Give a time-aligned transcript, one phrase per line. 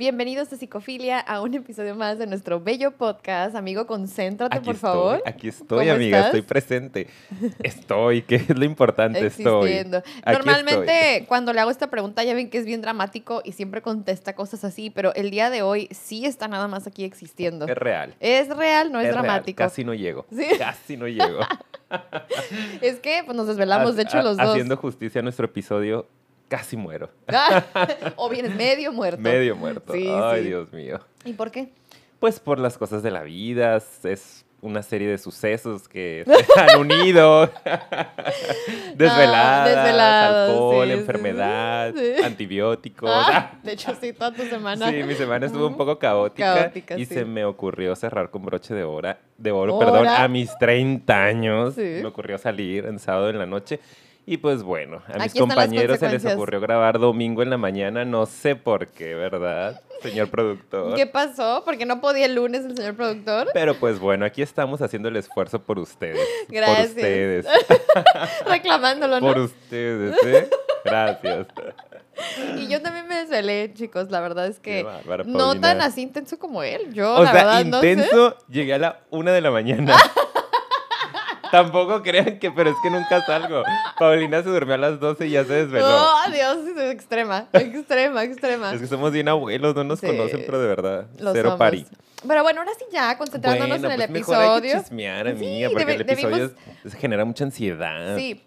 [0.00, 3.54] Bienvenidos a Psicofilia, a un episodio más de nuestro bello podcast.
[3.54, 5.22] Amigo, concéntrate, Aquí por estoy, favor.
[5.26, 6.34] Aquí estoy, ¿Cómo amiga, estás?
[6.34, 7.06] estoy presente.
[7.62, 9.68] Estoy, que es lo importante, estoy.
[9.68, 9.98] Existiendo.
[9.98, 13.82] Aquí Normalmente, cuando le hago esta pregunta, ya ven que es bien dramático y siempre
[13.82, 17.66] contesta cosas así, pero el día de hoy sí está nada más aquí existiendo.
[17.66, 18.14] Es real.
[18.20, 19.58] Es real, no es, es real, dramático.
[19.58, 20.24] Casi no llego.
[20.34, 20.46] Sí.
[20.56, 21.40] Casi no llego.
[22.80, 24.50] Es que pues, nos desvelamos, de hecho, los dos.
[24.50, 26.06] Haciendo justicia a nuestro episodio,
[26.50, 27.08] casi muero.
[28.16, 29.22] o vienes medio muerto.
[29.22, 29.92] Medio muerto.
[29.92, 30.48] Sí, Ay, sí.
[30.48, 30.98] Dios mío.
[31.24, 31.72] ¿Y por qué?
[32.18, 36.80] Pues por las cosas de la vida, es una serie de sucesos que se han
[36.80, 37.44] unido.
[38.94, 42.22] Desveladas, desveladas, alcohol, sí, enfermedad, sí.
[42.22, 43.10] antibióticos.
[43.10, 44.90] Ah, de hecho, sí, toda tu semana.
[44.90, 47.14] Sí, mi semana estuvo un poco caótica, Caótica, y sí.
[47.14, 49.86] se me ocurrió cerrar con broche de oro, de oro, ¿Hora?
[49.86, 51.74] perdón, a mis 30 años.
[51.74, 52.00] Sí.
[52.02, 53.80] Me ocurrió salir en sábado en la noche.
[54.30, 58.04] Y pues bueno, a mis Aquí compañeros se les ocurrió grabar domingo en la mañana,
[58.04, 60.94] no sé por qué, ¿verdad, señor productor?
[60.94, 61.62] ¿Qué pasó?
[61.64, 63.48] Porque no podía el lunes el señor productor.
[63.52, 66.20] Pero pues bueno, aquí estamos haciendo el esfuerzo por ustedes.
[66.48, 66.90] Gracias.
[66.90, 67.46] Por ustedes.
[68.46, 69.26] Reclamándolo, ¿no?
[69.26, 70.48] Por ustedes, ¿eh?
[70.84, 71.48] Gracias.
[72.56, 74.12] Y yo también me desvelé, chicos.
[74.12, 74.86] La verdad es que
[75.26, 76.92] no tan así intenso como él.
[76.92, 77.90] Yo, O la sea, verdad, no sé.
[77.90, 79.96] intenso, llegué a la una de la mañana.
[81.50, 83.62] Tampoco crean que, pero es que nunca salgo.
[83.98, 85.86] Paulina se durmió a las 12 y ya se desveló.
[85.86, 88.72] Oh, Dios, es extrema, extrema, extrema.
[88.72, 90.06] Es que somos bien abuelos, no nos Sí.
[90.06, 91.58] conocen, pero de verdad, Lo cero somos.
[91.58, 91.86] pari.
[92.26, 94.82] Pero bueno, ahora sí ya, concentrándonos Bueno, en el pues mejor hay que episodio.
[94.82, 96.50] chismear, amiga, Sí, porque el episodio
[96.84, 98.16] es- genera mucha ansiedad.
[98.16, 98.42] Sí.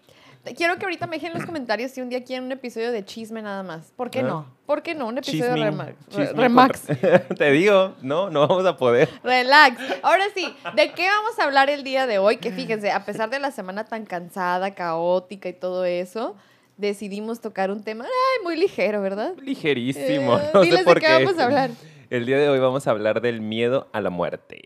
[0.56, 3.04] Quiero que ahorita me dejen en los comentarios si un día quieren un episodio de
[3.04, 3.92] chisme nada más.
[3.96, 4.22] ¿Por qué Ah.
[4.24, 4.46] no?
[4.66, 5.06] ¿Por qué no?
[5.08, 6.82] Un episodio de Remax.
[7.38, 9.08] Te digo, no, no vamos a poder.
[9.22, 9.78] Relax.
[10.02, 12.36] Ahora sí, ¿de qué vamos a hablar el día de hoy?
[12.38, 16.34] Que fíjense, a pesar de la semana tan cansada, caótica y todo eso,
[16.76, 19.34] decidimos tocar un tema ay, muy ligero, ¿verdad?
[19.40, 20.38] Ligerísimo.
[20.38, 21.12] Eh, no diles sé de por qué qué.
[21.24, 21.70] vamos a hablar.
[22.10, 24.62] El día de hoy vamos a hablar del miedo a la muerte.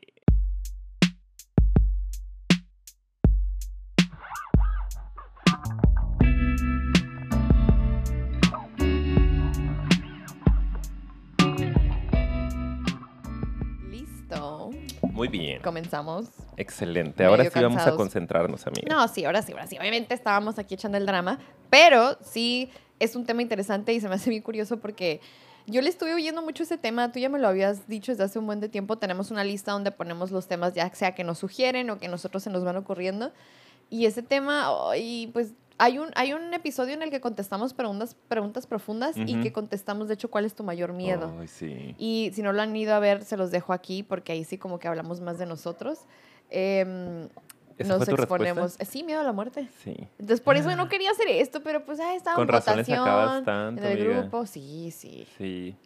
[15.18, 15.61] Muy bien.
[15.62, 16.27] Comenzamos.
[16.56, 17.24] Excelente.
[17.24, 18.86] Ahora sí vamos a concentrarnos, amiga.
[18.89, 19.77] No, sí, ahora sí, ahora sí.
[19.77, 21.40] Obviamente estábamos aquí echando el drama,
[21.70, 22.70] pero sí
[23.01, 25.20] es un tema interesante y se me hace bien curioso porque
[25.67, 27.11] yo le estuve oyendo mucho ese tema.
[27.11, 28.96] Tú ya me lo habías dicho desde hace un buen de tiempo.
[28.96, 32.45] Tenemos una lista donde ponemos los temas, ya sea que nos sugieren o que nosotros
[32.45, 33.33] se nos van ocurriendo.
[33.91, 38.17] Y ese tema, y pues hay un, hay un episodio en el que contestamos preguntas,
[38.29, 41.33] preguntas profundas y que contestamos, de hecho, cuál es tu mayor miedo.
[41.41, 41.95] Ay, sí.
[41.99, 44.59] Y si no lo han ido a ver, se los dejo aquí porque ahí sí
[44.59, 46.01] como que hablamos más de nosotros.
[46.51, 47.29] Em,
[47.79, 48.57] ¿Esa nos exponemos.
[48.77, 48.83] respuesta?
[48.83, 49.69] Eh, Sí, miedo a la muerte.
[49.85, 49.95] Sí.
[50.19, 53.83] Entonces, por eso no quería hacer esto, pero pues ah, estaba Con en votación, tanto,
[53.83, 54.20] en el amiga.
[54.23, 54.47] grupo.
[54.47, 55.27] Sí, sí.
[55.39, 55.77] Sí.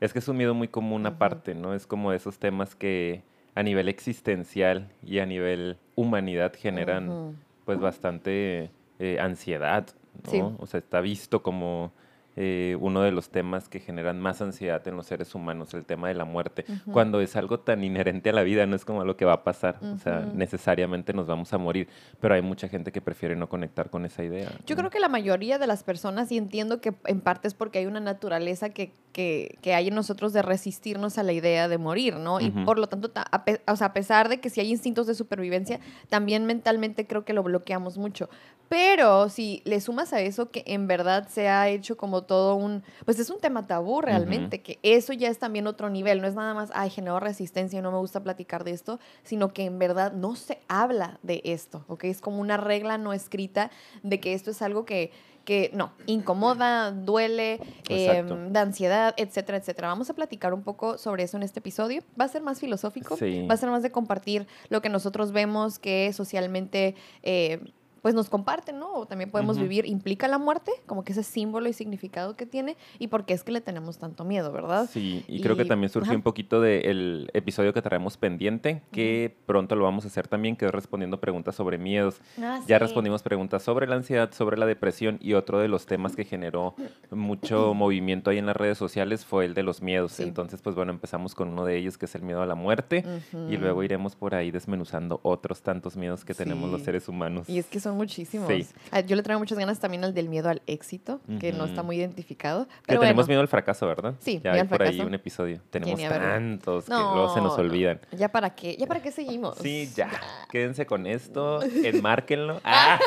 [0.00, 1.74] Es que es un miedo muy común aparte, ¿no?
[1.74, 3.22] Es como esos temas que
[3.58, 8.70] a nivel existencial y a nivel humanidad generan pues bastante
[9.00, 9.84] eh, ansiedad,
[10.26, 10.30] ¿no?
[10.30, 10.40] Sí.
[10.60, 11.90] O sea, está visto como
[12.40, 16.06] eh, uno de los temas que generan más ansiedad en los seres humanos, el tema
[16.06, 19.16] de la muerte, cuando es algo tan inherente a la vida, no es como lo
[19.16, 21.88] que va a pasar, o sea, necesariamente nos vamos a morir,
[22.20, 24.48] pero hay mucha gente que prefiere no conectar con esa idea.
[24.66, 24.82] Yo ¿no?
[24.82, 27.86] creo que la mayoría de las personas, y entiendo que en parte es porque hay
[27.86, 32.18] una naturaleza que, que, que hay en nosotros de resistirnos a la idea de morir,
[32.18, 32.40] ¿no?
[32.40, 34.70] Y por lo tanto, ta- a, pe- o sea, a pesar de que si hay
[34.70, 38.28] instintos de supervivencia, también mentalmente creo que lo bloqueamos mucho.
[38.68, 42.84] Pero si le sumas a eso que en verdad se ha hecho como todo un,
[43.04, 46.36] pues es un tema tabú realmente, que eso ya es también otro nivel, no es
[46.36, 49.80] nada más, ay, genero resistencia y no me gusta platicar de esto, sino que en
[49.80, 52.04] verdad no se habla de esto, ¿ok?
[52.04, 53.72] Es como una regla no escrita
[54.04, 55.10] de que esto es algo que,
[55.44, 59.88] que no, incomoda, duele, em, da ansiedad, etcétera, etcétera.
[59.88, 62.02] Vamos a platicar un poco sobre eso en este episodio.
[62.20, 63.46] Va a ser más filosófico, Sí.
[63.50, 66.94] va a ser más de compartir lo que nosotros vemos que socialmente...
[67.22, 67.72] eh,
[68.02, 68.92] pues nos comparten, ¿no?
[68.94, 72.76] O también podemos vivir, implica la muerte, como que ese símbolo y significado que tiene,
[72.98, 74.88] y por qué es que le tenemos tanto miedo, ¿verdad?
[74.90, 79.74] Sí, y, creo que también surgió un poquito del episodio que traemos pendiente, que pronto
[79.76, 82.20] lo vamos a hacer también, que es respondiendo preguntas sobre miedos.
[82.40, 82.84] Ah, Ya sí.
[82.84, 86.74] respondimos preguntas sobre la ansiedad, sobre la depresión y otro de los temas que generó
[87.10, 90.12] mucho movimiento ahí en las redes sociales fue el de los miedos.
[90.12, 90.22] Sí.
[90.22, 93.04] Entonces, pues bueno, empezamos con uno de ellos que es el miedo a la muerte
[93.48, 97.48] y luego iremos por ahí desmenuzando otros tantos miedos que tenemos los seres humanos.
[97.48, 98.48] Y es que son muchísimos.
[98.48, 98.66] Sí.
[98.90, 101.82] Ah, Yo le traigo muchas ganas también al del miedo al éxito, que no está
[101.82, 102.66] muy identificado.
[102.66, 104.14] Que Pero tenemos bueno, miedo al fracaso, ¿verdad?
[104.20, 105.60] Sí, ya hay por ahí un episodio.
[105.70, 108.00] Tenemos tantos que luego se nos no, olvidan.
[108.12, 108.76] ¿Ya para qué?
[108.76, 109.58] ¿Ya para qué seguimos?
[109.58, 110.10] Sí, ya.
[110.50, 112.60] Quédense con esto, enmárquenlo.
[112.70, 112.98] Ah.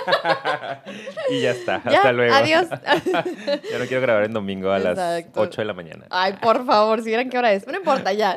[1.30, 1.82] y ya está.
[1.84, 2.34] Ya, Hasta luego.
[2.34, 2.68] adiós.
[2.70, 5.42] ya no quiero grabar en domingo a las Exacto.
[5.42, 6.06] 8 de la mañana.
[6.10, 7.68] Ay, por favor, si vieran qué hora es.
[7.68, 8.36] No importa, ya.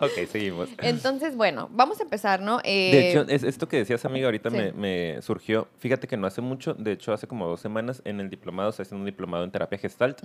[0.00, 0.68] Ok, seguimos.
[0.78, 2.60] Entonces, bueno, vamos a empezar, ¿no?
[2.64, 4.56] Eh, De hecho, es, esto que decías, amiga, ahorita sí.
[4.56, 5.59] me, me surgió.
[5.78, 8.84] Fíjate que no hace mucho, de hecho, hace como dos semanas, en el diplomado, estoy
[8.84, 10.22] haciendo un diplomado en terapia gestalt,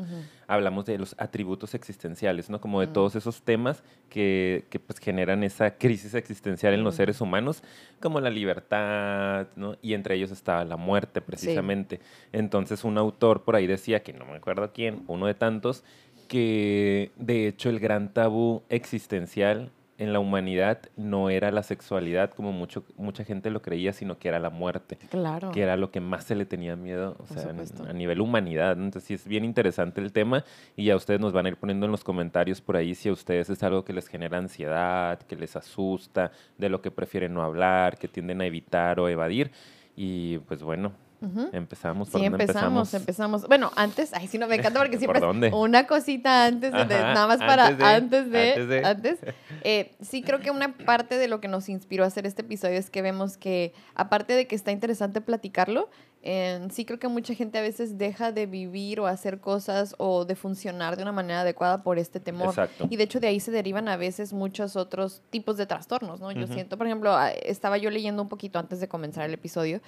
[0.47, 2.59] hablamos de los atributos existenciales, ¿no?
[2.61, 2.93] Como de Mm.
[2.93, 6.97] todos esos temas que, que, pues, generan esa crisis existencial en los Mm.
[6.97, 7.63] seres humanos,
[7.99, 9.75] como la libertad, ¿no?
[9.81, 11.99] Y entre ellos estaba la muerte, precisamente.
[12.31, 15.83] Entonces, un autor por ahí decía, que no me acuerdo quién, uno de tantos,
[16.27, 22.51] que de hecho el gran tabú existencial en la humanidad no era la sexualidad como
[22.51, 25.51] mucho, mucha gente lo creía, sino que era la muerte, Claro.
[25.51, 28.73] que era lo que más se le tenía miedo o sea, en- a nivel humanidad.
[28.73, 30.43] Entonces sí es bien interesante el tema
[30.75, 33.13] y ya ustedes nos van a ir poniendo en los comentarios por ahí si a
[33.13, 37.41] ustedes es algo que les genera ansiedad, que les asusta, de lo que prefieren no
[37.41, 39.51] hablar, que tienden a evitar o evadir.
[39.95, 40.91] Y pues bueno,
[41.21, 41.49] Ujú.
[41.53, 42.09] empezamos.
[42.09, 43.47] ¿Por Sí, dónde empezamos, empezamos.
[43.47, 45.51] Bueno, antes, ay, sí, no me encanta porque ¿Por siempre es dónde?
[45.53, 48.85] una cosita antes de, de- Ajá, nada más para antes de, antes de, antes de.
[48.85, 49.19] antes.
[49.67, 52.77] Eh, sí, creo que una parte de lo que nos inspiró a hacer este episodio
[52.77, 55.89] es que vemos que, aparte de que está interesante platicarlo,
[56.21, 60.25] eh, sí creo que mucha gente a veces deja de vivir o hacer cosas o
[60.25, 62.49] de funcionar de una manera adecuada por este temor.
[62.49, 62.85] Exacto.
[62.91, 66.31] Y de hecho de ahí se derivan a veces muchos otros tipos de trastornos, ¿no?
[66.31, 66.53] Yo Ujú.
[66.53, 69.81] siento, por ejemplo, estaba yo leyendo un poquito antes de comenzar el episodio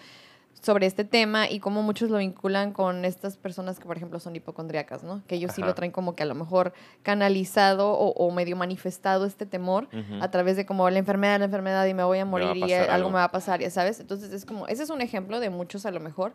[0.61, 4.35] sobre este tema y cómo muchos lo vinculan con estas personas que, por ejemplo, son
[4.35, 5.21] hipocondríacas, ¿no?
[5.27, 6.73] Que ellos sí lo traen como que a lo mejor
[7.03, 9.87] canalizado o, o medio manifestado este temor
[10.21, 12.49] a través de como la enfermedad, la enfermedad y me voy a Me va a
[12.49, 13.09] morir y algo.
[13.09, 13.99] me va a pasar, ya sabes.
[13.99, 16.33] Entonces es como, ese es un ejemplo de muchos a lo mejor.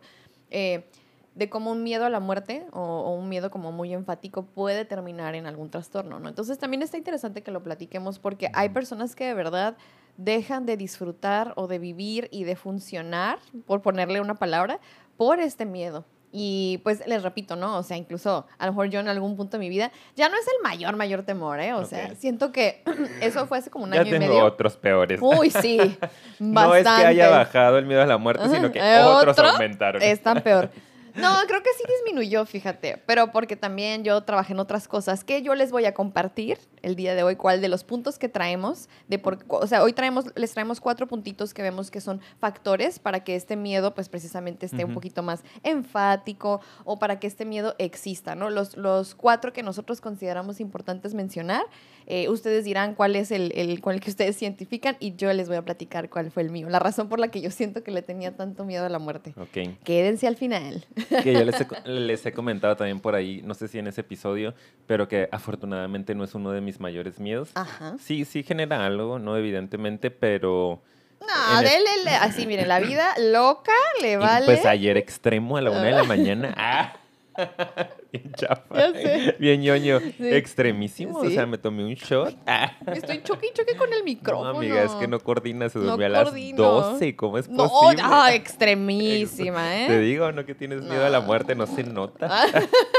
[0.49, 0.89] eh,
[1.35, 4.85] de cómo un miedo a la muerte o, o un miedo como muy enfático puede
[4.85, 6.29] terminar en algún trastorno, ¿no?
[6.29, 9.75] Entonces también está interesante que lo platiquemos porque hay personas que de verdad
[10.17, 14.79] dejan de disfrutar o de vivir y de funcionar, por ponerle una palabra,
[15.17, 16.05] por este miedo.
[16.35, 17.77] Y pues les repito, ¿no?
[17.77, 20.35] O sea, incluso a lo mejor yo en algún punto de mi vida ya no
[20.35, 21.73] es el mayor, mayor temor, ¿eh?
[21.73, 22.17] O sea, Ok.
[22.17, 22.81] siento que
[23.21, 24.45] eso fue hace como un ya año y tengo medio.
[24.45, 25.19] otros peores.
[25.21, 25.77] Uy, sí.
[26.39, 27.57] no es que haya bastante.
[27.59, 29.49] bajado el miedo a la muerte, sino que otros ¿otro?
[29.51, 30.01] aumentaron.
[30.01, 30.71] Es tan peor.
[31.15, 35.43] No, creo que sí disminuyó, fíjate, pero porque también yo trabajé en otras cosas que
[35.43, 38.89] yo les voy a compartir el día de hoy, cuál de los puntos que traemos,
[39.07, 42.99] de por, o sea, hoy traemos, les traemos cuatro puntitos que vemos que son factores
[42.99, 44.95] para que este miedo, pues precisamente esté un Ujú.
[44.95, 48.49] poquito más enfático o para que este miedo exista, ¿no?
[48.49, 51.63] Los, los cuatro que nosotros consideramos importantes mencionar,
[52.05, 55.47] eh, ustedes dirán cuál es el, el con el que ustedes identifican y yo les
[55.47, 57.91] voy a platicar cuál fue el mío, la razón por la que yo siento que
[57.91, 59.33] le tenía tanto miedo a la muerte.
[59.37, 59.77] Ok.
[59.83, 60.85] Quédense al final.
[61.23, 64.01] Que yo les he, les he comentado también por ahí, no sé si en ese
[64.01, 64.53] episodio,
[64.85, 67.49] pero que afortunadamente no es uno de mis mayores miedos.
[67.55, 67.95] Ajá.
[68.03, 69.37] Sí, sí genera algo, ¿no?
[69.37, 70.81] Evidentemente, pero...
[71.21, 73.71] No, el- dele, le- así, miren, la vida loca
[74.01, 74.45] le y, vale.
[74.45, 76.53] Pues ayer extremo a la una de la mañana.
[76.57, 76.93] ¡Ah!
[78.11, 78.63] Bien chafa.
[78.75, 79.35] Ya sé.
[79.39, 79.99] Bien ñoño.
[79.99, 80.29] Sí.
[80.29, 81.17] Extremísimo.
[81.19, 82.35] O sea, me tomé un shot.
[82.93, 84.51] Estoy choque y choque con el micrófono.
[84.53, 85.67] No, amiga, es que no coordina.
[85.69, 86.63] Se No durmió a las coordino.
[86.63, 87.15] 12.
[87.15, 88.01] ¿Cómo es No, posible?
[88.05, 89.87] ah, extremísima, ¿eh?
[89.87, 92.27] Te digo, no que tienes miedo a la muerte, no se nota.
[92.29, 92.45] Ah,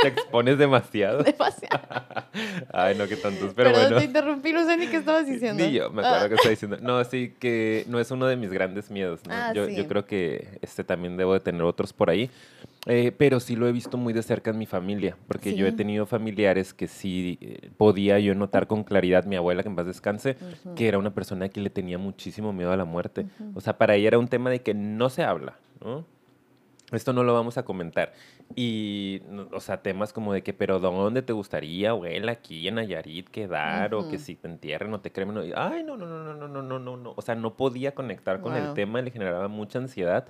[0.03, 1.23] Te expones demasiado.
[1.23, 1.81] demasiado.
[2.73, 3.99] Ay, no, que tantos, pero Perdón, bueno.
[3.99, 5.63] te interrumpí, no sé ni qué estabas diciendo.
[5.65, 6.29] Ni yo me acuerdo Ah.
[6.29, 6.79] que estaba diciendo.
[6.81, 9.21] No, sí, que no es uno de mis grandes miedos.
[9.27, 9.35] ¿no?
[9.35, 9.77] Ah, yo, sí.
[9.77, 12.31] yo creo que este también debo de tener otros por ahí.
[12.87, 15.71] Eh, pero sí lo he visto muy de cerca en mi familia, porque yo he
[15.71, 15.77] Sí.
[15.77, 19.87] tenido familiares que sí eh, podía yo notar con claridad, mi abuela, que en paz
[19.87, 20.75] descanse, Ujú.
[20.75, 23.23] que era una persona que le tenía muchísimo miedo a la muerte.
[23.41, 23.53] Ujú.
[23.59, 26.05] O sea, para ella era un tema de que no se habla, ¿no?
[26.93, 28.13] Esto no lo vamos a comentar.
[28.55, 33.29] Y, o sea, temas como de que, pero ¿dónde te gustaría, abuela, aquí en Nayarit
[33.31, 33.95] quedar?
[33.95, 35.53] O que si te entierren o te cremen.
[35.57, 37.15] Ay, no, no, no, no, no, no, no, no.
[37.17, 38.75] O sea, no podía conectar con el Wow.
[38.75, 40.29] tema, le generaba mucha ansiedad.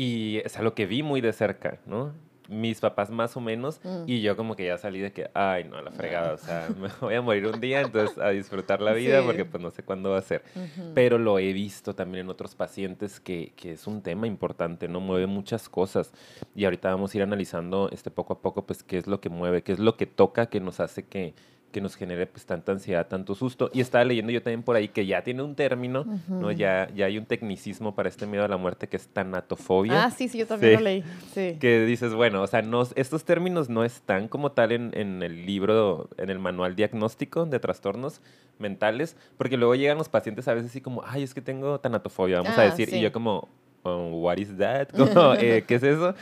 [0.00, 2.12] Y es algo que vi muy de cerca, ¿no?
[2.48, 3.80] Mis papás más o menos.
[3.84, 4.04] Mm.
[4.06, 6.32] Y yo como que ya salí de que, ay, no, la fregada.
[6.32, 9.26] O sea, me voy a morir un día, entonces a disfrutar la vida Sí.
[9.26, 10.92] porque pues no sé cuándo va a ser Ujú.
[10.94, 15.00] pero lo he visto también en otros pacientes que, que es un tema importante, ¿no?
[15.00, 16.12] Mueve muchas cosas.
[16.56, 19.28] Y ahorita vamos a ir analizando este poco a poco, pues, qué es lo que
[19.28, 21.34] mueve, qué es lo que toca, que nos hace que,
[21.70, 23.70] que nos genere pues tanta ansiedad, tanto susto.
[23.72, 26.38] Y estaba leyendo yo también por ahí que ya tiene un término, ¿no?
[26.38, 26.50] Ujú.
[26.52, 30.04] Ya, ya hay un tecnicismo para este miedo a la muerte que es tanatofobia.
[30.04, 30.76] Ah, sí, sí, yo también Sí.
[30.78, 31.04] lo leí.
[31.32, 31.56] Sí.
[31.60, 35.46] Que dices, bueno, o sea, no, estos términos no están como tal en, en el
[35.46, 38.20] libro, en el manual diagnóstico de trastornos
[38.58, 42.38] mentales, porque luego llegan los pacientes a veces así como, ay, es que tengo tanatofobia,
[42.42, 42.96] vamos a Ah, decir, sí.
[42.98, 43.48] y yo como,
[43.84, 44.88] oh, what is that?
[45.40, 46.14] Eh, ¿Qué es eso?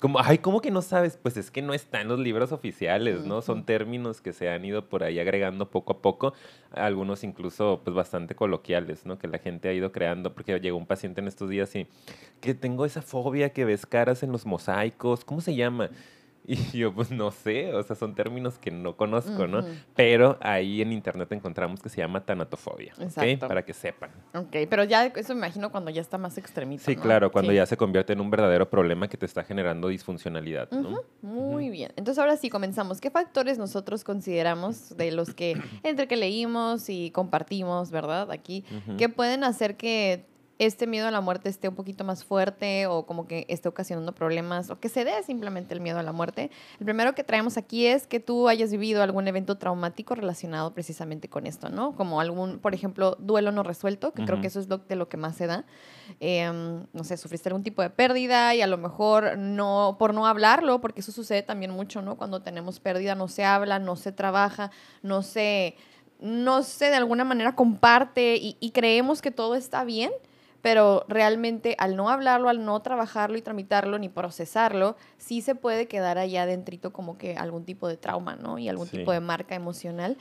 [0.00, 1.16] Como, ay, ¿cómo que no sabes?
[1.16, 3.42] Pues es que no está en los libros oficiales, ¿no?
[3.42, 6.34] Son términos que se han ido por ahí agregando poco a poco,
[6.72, 9.18] algunos incluso pues bastante coloquiales, ¿no?
[9.18, 11.86] Que la gente ha ido creando, porque llegó un paciente en estos días y
[12.40, 15.90] que tengo esa fobia que ves caras en los mosaicos, ¿cómo se llama?
[16.72, 19.64] Y yo, pues no sé, o sea, son términos que no conozco, ¿no?
[19.96, 23.38] Pero ahí en internet encontramos que se llama tanatofobia, ¿ok?
[23.40, 24.10] Para que sepan.
[24.34, 26.90] Ok, pero ya eso me imagino cuando ya está más extremista.
[26.90, 30.70] Sí, claro, cuando ya se convierte en un verdadero problema que te está generando disfuncionalidad,
[30.70, 31.02] ¿no?
[31.22, 31.92] Muy bien.
[31.96, 33.00] Entonces ahora sí comenzamos.
[33.00, 38.30] ¿Qué factores nosotros consideramos de los que entre que leímos y compartimos, ¿verdad?
[38.30, 38.64] Aquí,
[38.98, 40.26] que pueden hacer que
[40.58, 44.14] este miedo a la muerte esté un poquito más fuerte o como que esté ocasionando
[44.14, 46.50] problemas o que se dé simplemente el miedo a la muerte.
[46.78, 51.28] El primero que traemos aquí es que tú hayas vivido algún evento traumático relacionado precisamente
[51.28, 51.96] con esto, ¿no?
[51.96, 55.08] Como algún, por ejemplo, duelo no resuelto, que creo que eso es lo, de lo
[55.08, 55.64] que más se da.
[56.20, 60.26] Em, no sé, sufriste algún tipo de pérdida y a lo mejor no, por no
[60.26, 62.16] hablarlo, porque eso sucede también mucho, ¿no?
[62.16, 64.70] Cuando tenemos pérdida no se habla, no se trabaja,
[65.02, 65.76] no se,
[66.20, 70.12] no se de alguna manera comparte y, y creemos que todo está bien
[70.64, 75.88] pero realmente al no hablarlo, al no trabajarlo y tramitarlo ni procesarlo, sí se puede
[75.88, 78.58] quedar allá dentro como que algún tipo de trauma, ¿no?
[78.58, 80.16] Y algún tipo de marca emocional.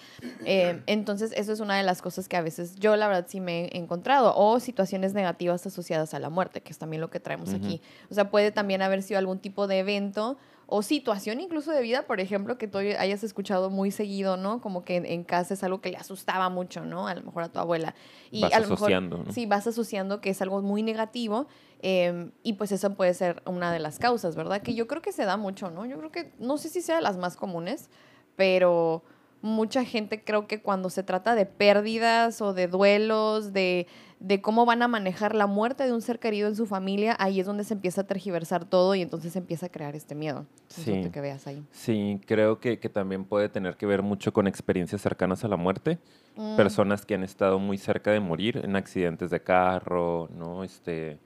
[0.46, 3.40] Eh, entonces, eso es una de las cosas que a veces yo, la verdad, sí
[3.40, 4.34] me he encontrado.
[4.36, 7.82] O situaciones negativas asociadas a la muerte, que es también lo que traemos aquí.
[8.12, 12.04] O sea, puede también haber sido algún tipo de evento o situación incluso de vida,
[12.04, 14.62] por ejemplo, que tú hayas escuchado muy seguido, ¿no?
[14.62, 17.08] Como que en, casa es algo que le asustaba mucho, ¿no?
[17.08, 17.96] A lo mejor a tu abuela.
[18.32, 21.48] Y vas a lo asociando, mejor, Sí, vas asociando que es algo muy negativo
[21.82, 24.62] em, y pues eso puede ser una de las causas, ¿verdad?
[24.62, 25.86] Que yo creo que se da mucho, ¿no?
[25.86, 27.90] Yo creo que, no sé si sea de las más comunes,
[28.36, 29.04] pero
[29.44, 33.88] mucha gente creo que cuando se trata de pérdidas o de duelos, de,
[34.24, 37.40] de, cómo van a manejar la muerte de un ser querido en su familia, ahí
[37.40, 40.46] es donde se empieza a tergiversar todo y entonces se empieza a crear este miedo.
[40.70, 41.64] Sí, que veas ahí.
[41.72, 45.58] sí creo que, que, también puede tener que ver mucho con experiencias cercanas a la
[45.58, 46.00] muerte.
[46.36, 46.56] Mm.
[46.56, 50.64] Personas que han estado muy cerca de morir en accidentes de carro, ¿no?
[50.64, 51.20] Este,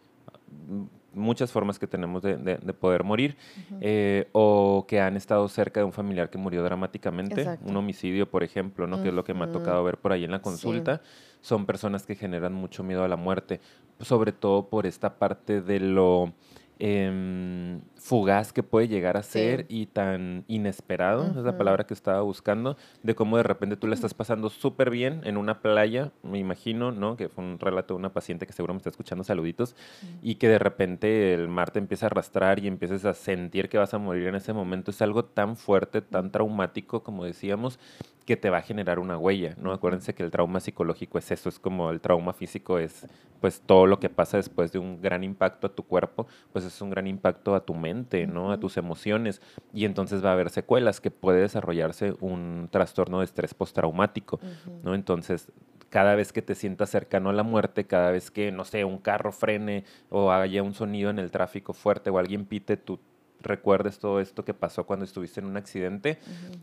[1.13, 3.37] muchas formas que tenemos de, poder morir,
[3.81, 8.43] eh, o que han estado cerca de un familiar que murió dramáticamente, un homicidio, por
[8.43, 9.01] ejemplo, ¿no?
[9.01, 11.01] que es lo que me ha tocado ver por ahí en la consulta,
[11.41, 13.59] son personas que generan mucho miedo a la muerte,
[13.99, 16.33] sobre todo por esta parte de lo
[16.79, 22.21] Em, fugaz que puede llegar a ser y tan inesperado, es la palabra que estaba
[22.21, 26.39] buscando, de cómo de repente tú le estás pasando súper bien en una playa, me
[26.39, 27.17] imagino, ¿no?
[27.17, 29.75] Que fue un relato de una paciente que seguro me está escuchando, saluditos,
[30.21, 33.77] y que de repente el mar te empieza a arrastrar y empiezas a sentir que
[33.77, 34.91] vas a morir en ese momento.
[34.91, 37.79] Es algo tan fuerte, tan traumático, como decíamos,
[38.27, 39.71] que te va a generar una huella, ¿no?
[39.71, 43.07] Acuérdense que el trauma psicológico es eso, es como el trauma físico es
[43.39, 46.81] pues todo lo que pasa después de un gran impacto a tu cuerpo, pues es
[46.81, 48.51] un gran impacto a tu mente, ¿no?
[48.51, 49.41] A tus emociones
[49.73, 54.39] y entonces va a haber secuelas que puede desarrollarse un trastorno de estrés postraumático,
[54.83, 54.95] ¿no?
[54.95, 55.51] Entonces,
[55.89, 58.97] cada vez que te sientas cercano a la muerte, cada vez que, no sé, un
[58.97, 62.99] carro frene o haya un sonido en el tráfico fuerte o alguien pite, tu
[63.41, 66.17] recuerdes todo esto que pasó cuando estuviste en un accidente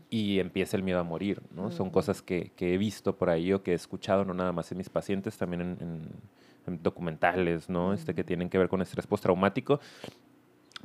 [0.09, 1.71] y empieza el miedo a morir, ¿no?
[1.71, 4.77] Son cosas que, he visto por ahí o que he escuchado, no nada más en
[4.77, 6.09] mis pacientes, también en,
[6.81, 7.93] documentales, ¿no?
[7.93, 9.79] Este, que tienen que ver con estrés postraumático.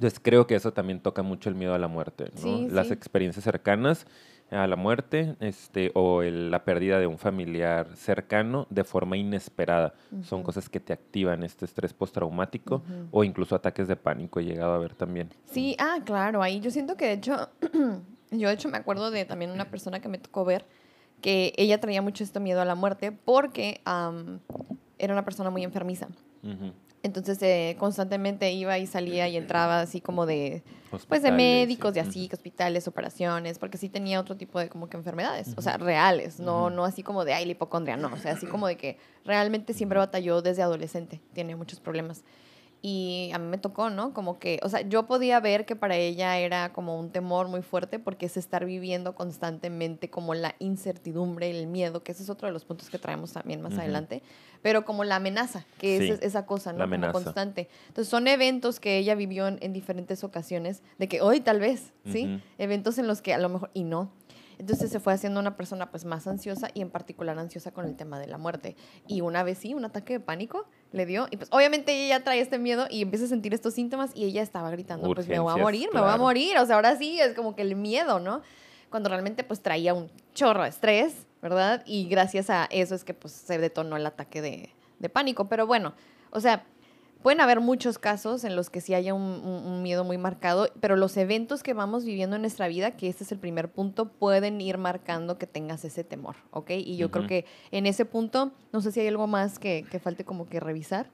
[0.00, 2.66] Entonces creo que eso también toca mucho el miedo a la muerte, ¿no?
[2.71, 4.07] Las experiencias cercanas
[4.50, 9.92] a la muerte este, o la pérdida de un familiar cercano de forma inesperada.
[10.23, 14.73] Son cosas que te activan este estrés postraumático o incluso ataques de pánico he llegado
[14.73, 15.28] a ver también.
[15.45, 17.50] Sí, ah, claro, ahí yo siento que de hecho,
[18.30, 20.64] yo de hecho me acuerdo de también una persona que me tocó ver
[21.21, 26.09] que ella traía mucho este miedo a la muerte porque era una persona muy enfermiza.
[27.02, 30.62] Entonces eh, constantemente iba y salía y entraba así como de,
[31.09, 34.99] pues de médicos, de así, hospitales, operaciones, porque sí tenía otro tipo de como que
[34.99, 38.33] enfermedades, o sea, reales, no, no así como de, ay, la hipocondria, no, o sea,
[38.33, 42.23] así como de que realmente siempre batalló desde adolescente, tiene muchos problemas.
[42.82, 44.14] Y a mí me tocó, ¿no?
[44.14, 47.60] Como que, o sea, yo podía ver que para ella era como un temor muy
[47.60, 52.49] fuerte porque es estar viviendo constantemente como la incertidumbre, el miedo, que ese es otro
[52.49, 54.22] de los puntos que traemos también más adelante,
[54.62, 56.88] pero como la amenaza, que es esa cosa, ¿no?
[56.88, 57.68] Como constante.
[57.88, 62.40] Entonces son eventos que ella vivió en, diferentes ocasiones, de que hoy tal vez, ¿sí?
[62.56, 64.10] Eventos en los que a lo mejor, y no,
[64.61, 67.97] entonces se fue haciendo una persona pues más ansiosa y en particular ansiosa con el
[67.97, 68.76] tema de la muerte.
[69.07, 72.25] Y una vez sí, un ataque de pánico le dio y pues obviamente ella ya
[72.25, 75.38] trae este miedo y empieza a sentir estos síntomas y ella estaba gritando, pues me
[75.38, 76.59] voy a morir, me voy a morir.
[76.59, 78.43] O sea, ahora sí es como que el miedo, ¿no?
[78.90, 81.83] Cuando realmente pues traía un chorro de estrés, ¿verdad?
[81.87, 85.49] Y gracias a eso es que pues se detonó el ataque de, de pánico.
[85.49, 85.95] Pero bueno,
[86.33, 86.67] o sea,
[87.22, 91.16] Pueden haber muchos casos en los que sí haya un, miedo muy marcado, pero los
[91.18, 94.78] eventos que vamos viviendo en nuestra vida, que este es el primer punto, pueden ir
[94.78, 96.70] marcando que tengas ese temor, ¿ok?
[96.70, 99.98] Y yo creo que en ese punto, no sé si hay algo más que, que
[99.98, 101.08] falte como que revisar.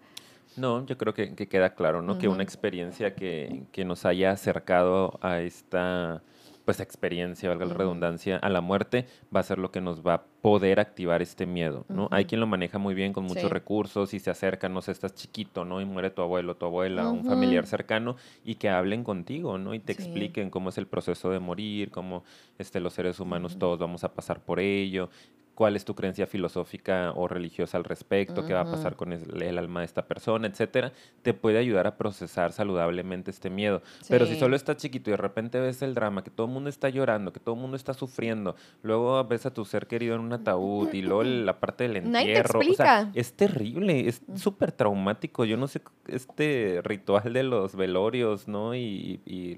[0.57, 2.19] No, yo creo que, queda claro, ¿no?
[2.19, 6.23] Que una experiencia que, que nos haya acercado a esta
[6.67, 10.15] pues experiencia, valga la redundancia, a la muerte, va a ser lo que nos va
[10.15, 12.09] a poder activar este miedo, ¿no?
[12.11, 15.15] Hay quien lo maneja muy bien con muchos recursos y se acerca, no sé, estás
[15.15, 15.81] chiquito, ¿no?
[15.81, 19.75] Y muere tu abuelo, tu abuela, un familiar cercano y que hablen contigo, ¿no?
[19.75, 22.25] Y te expliquen cómo es el proceso de morir, cómo
[22.59, 25.09] este, los seres humanos todos vamos a pasar por ello,
[25.57, 29.59] cuál es tu creencia filosófica o religiosa al respecto, qué va a pasar con el,
[29.59, 33.81] alma de esta persona, etcétera, te puede ayudar a procesar saludablemente este miedo.
[34.07, 36.69] Pero si solo estás chiquito y de repente ves el drama, que todo el mundo
[36.69, 40.21] está llorando, que todo el mundo está sufriendo, luego ves a tu ser querido en
[40.21, 45.47] un ataúd y luego la parte del entierro, o sea, es terrible, es súper traumático.
[45.47, 48.75] Yo no sé este ritual de los velorios, ¿no?
[48.75, 49.57] Y, y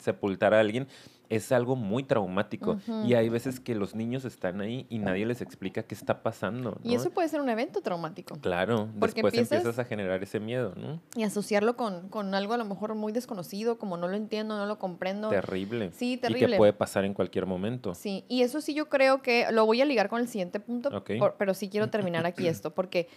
[0.00, 0.88] sepultar a alguien
[1.32, 2.78] es algo muy traumático.
[3.06, 6.78] Y hay veces que los niños están ahí y nadie les explica qué está pasando.
[6.84, 8.38] Y eso puede ser un evento traumático.
[8.40, 11.00] Claro, Porque después empiezas, a generar ese miedo, ¿no?
[11.16, 14.66] Y asociarlo con, con, algo a lo mejor muy desconocido, como no lo entiendo, no
[14.66, 15.30] lo comprendo.
[15.30, 15.90] Terrible.
[15.92, 16.48] Sí, terrible.
[16.48, 17.94] Y que puede pasar en cualquier momento.
[17.94, 21.02] Sí, y eso sí yo creo que lo voy a ligar con el siguiente punto,
[21.38, 23.08] pero sí quiero terminar aquí esto, porque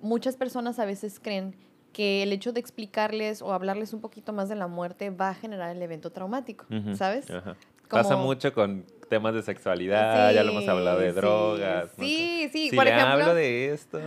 [0.00, 1.56] muchas personas a veces creen
[1.92, 5.34] que el hecho de explicarles o hablarles un poquito más de la muerte va a
[5.34, 7.26] generar el evento traumático, ¿sabes?
[7.88, 11.90] Pasa mucho con temas de sexualidad, ya lo hemos hablado de drogas.
[11.98, 13.06] Sí, sí, si por ejemplo.
[13.06, 14.00] hablo de esto,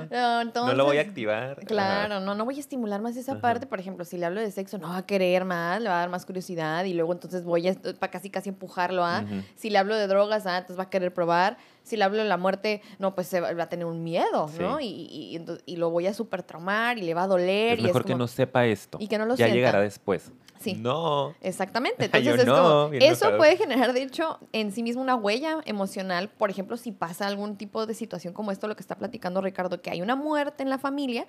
[0.54, 1.66] no, lo voy a activar.
[1.66, 3.66] Claro, no, no voy a estimular más esa parte.
[3.68, 6.00] Por ejemplo, si le hablo de sexo, no va a querer más, le va a
[6.00, 9.24] dar más curiosidad y luego entonces voy a para casi casi empujarlo a.
[9.56, 11.58] Si le hablo de drogas, ah, entonces va a querer probar.
[11.84, 14.80] Si le hablo de la muerte, no, pues se va, a tener un miedo, ¿no?
[14.80, 17.80] Y, y, lo voy a super traumar y le va a doler.
[17.80, 18.98] Es mejor que no sepa esto.
[19.02, 20.32] Y que no lo Ya llegará después.
[20.60, 20.74] Sí.
[20.74, 21.34] No.
[21.42, 22.06] Exactamente.
[22.14, 26.30] Entonces es como, eso puede generar, de hecho, en sí mismo una huella emocional.
[26.30, 29.82] Por ejemplo, si pasa algún tipo de situación como esto, lo que está platicando Ricardo,
[29.82, 31.26] que hay una muerte en la familia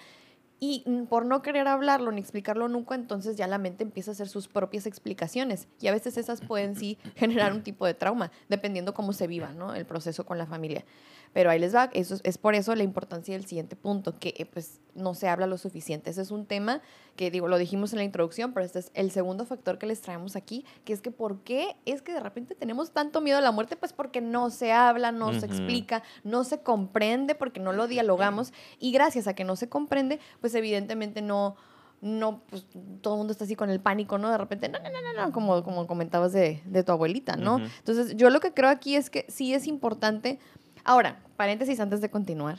[0.63, 4.29] y por no querer hablarlo ni explicarlo nunca, entonces ya la mente empieza a hacer
[4.29, 5.69] sus propias explicaciones.
[5.81, 9.55] Y a veces esas pueden sí generar un tipo de trauma, dependiendo cómo se viva
[9.55, 9.75] ¿no?
[9.75, 10.85] el proceso con la familia.
[11.33, 14.47] Pero ahí les va, eso es, por eso la importancia del siguiente punto, que eh,
[14.47, 16.11] pues no se habla lo suficiente.
[16.11, 16.83] Ese es un tema
[17.15, 20.01] que digo, lo dijimos en la introducción, pero este es el segundo factor que les
[20.01, 23.43] traemos aquí, que es que ¿por qué es que de repente tenemos tanto miedo a
[23.43, 23.77] la muerte?
[23.77, 28.53] Pues porque no se habla, no se explica, no se comprende, porque no lo dialogamos
[28.81, 31.57] y gracias a que no se comprende, pues evidentemente no
[32.03, 32.65] no, pues
[33.03, 34.31] todo el mundo está así con el pánico, ¿no?
[34.31, 37.59] De repente, no, no, no, no, como, como comentabas de, de tu abuelita, ¿no?
[37.59, 40.39] Entonces, yo lo que creo aquí es que sí es importante
[40.85, 42.59] Ahora, paréntesis antes de continuar.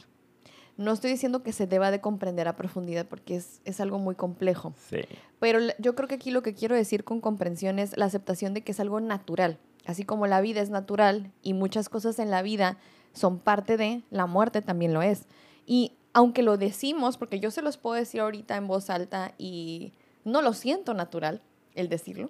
[0.78, 4.16] No estoy diciendo que se deba de comprender a profundidad porque es, es, algo muy
[4.16, 4.74] complejo.
[4.90, 5.02] Sí.
[5.40, 8.62] Pero yo creo que aquí lo que quiero decir con comprensión es la aceptación de
[8.62, 9.60] que es algo natural.
[9.86, 12.78] Así como la vida es natural y muchas cosas en la vida
[13.14, 15.28] son parte de, la muerte también lo es.
[15.66, 19.94] Y aunque lo decimos, porque yo se los puedo decir ahorita en voz alta y
[20.24, 21.42] no lo siento natural
[21.76, 22.30] el decirlo,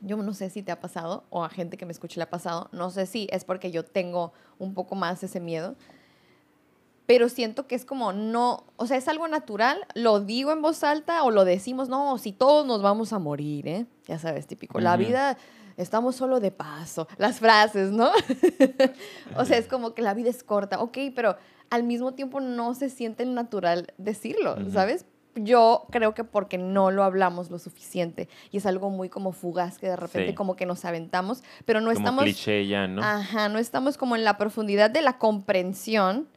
[0.00, 2.30] yo no sé si te ha pasado o a gente que me escuche le ha
[2.30, 2.68] pasado.
[2.72, 5.76] No sé si es porque yo tengo un poco más ese miedo.
[7.06, 10.82] Pero siento que es como no, o sea, es algo natural, lo digo en voz
[10.82, 13.86] alta o lo decimos, no, si todos nos vamos a morir, ¿eh?
[14.06, 14.80] Ya sabes, típico.
[14.80, 15.36] La vida,
[15.76, 17.06] estamos solo de paso.
[17.18, 18.10] Las frases, ¿no?
[19.36, 21.36] o sea, es como que la vida es corta, ok, pero
[21.70, 25.06] al mismo tiempo no se siente natural decirlo, ¿sabes?
[25.36, 29.78] yo creo que porque no lo hablamos lo suficiente y es algo muy como fugaz
[29.78, 33.02] que de repente como que nos aventamos, pero no como estamos cliché ya, ¿no?
[33.02, 36.28] Ajá, no estamos como en la profundidad de la comprensión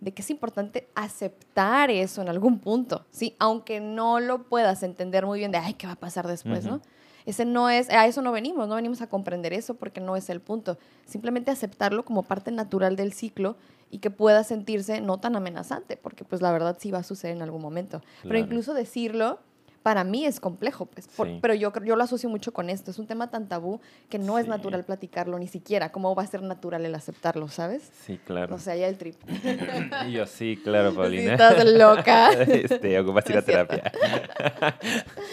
[0.00, 3.36] de que es importante aceptar eso en algún punto, ¿sí?
[3.38, 6.80] Aunque no lo puedas entender muy bien de, ay, ¿qué va a pasar después, no?
[7.24, 10.28] Ese no es, a eso no venimos, no venimos a comprender eso porque no es
[10.28, 10.76] el punto.
[11.04, 13.56] Simplemente aceptarlo como parte natural del ciclo
[13.92, 17.36] y que pueda sentirse no tan amenazante, porque pues la verdad sí va a suceder
[17.36, 18.00] en algún momento.
[18.22, 19.38] Pero incluso decirlo,
[19.82, 21.08] para mí es complejo, pues,
[21.42, 22.90] pero yo, yo lo asocio mucho con esto.
[22.90, 25.92] Es un tema tan tabú que no es natural platicarlo ni siquiera.
[25.92, 27.90] ¿Cómo va a ser natural el aceptarlo, sabes?
[27.92, 28.54] Sí, claro.
[28.54, 29.16] O sea, ya el trip.
[30.08, 31.32] y yo sí, claro, Paulina.
[31.32, 32.32] estás loca.
[32.42, 33.92] este, ocupas ir a terapia.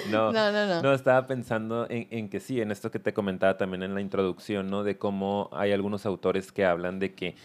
[0.09, 3.57] no, no, no, no, estaba pensando en, en, que sí, en esto que te comentaba
[3.57, 4.83] también en la introducción, ¿no?
[4.83, 7.35] De cómo hay algunos autores que hablan de que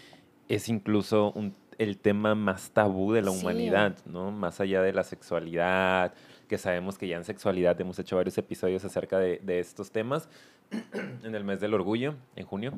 [0.47, 1.33] es incluso
[1.77, 4.31] el tema más tabú de la humanidad, ¿no?
[4.31, 6.13] Más allá de la sexualidad,
[6.47, 10.29] que sabemos que ya en sexualidad hemos hecho varios episodios acerca de, estos temas
[11.23, 12.73] en el mes del orgullo, en junio.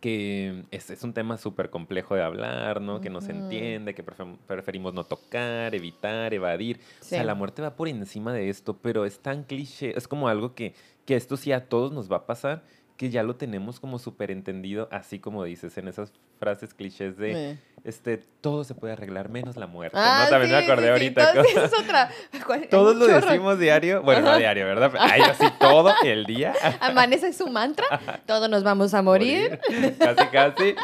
[0.00, 3.02] que es, es un tema súper complejo de hablar, ¿no?
[3.02, 6.80] Que no se entiende, que preferimos no tocar, evitar, evadir.
[7.02, 10.28] O sea, la muerte va por encima de esto, pero es tan cliché, es como
[10.28, 12.62] algo que, que esto sí a todos nos va a pasar
[13.00, 17.56] que ya lo tenemos como súper entendido, así como dices en esas frases clichés de
[17.82, 19.96] este todo se puede arreglar menos la muerte.
[19.98, 21.32] Ah, También me acordé ahorita.
[21.32, 22.10] es otra.
[22.70, 24.92] Todos lo decimos diario, bueno, no diario, ¿verdad?
[24.98, 26.52] Ay, así todo el día.
[26.80, 27.86] Amanece su mantra,
[28.26, 29.58] todos nos vamos a morir.
[29.98, 30.74] Casi, casi.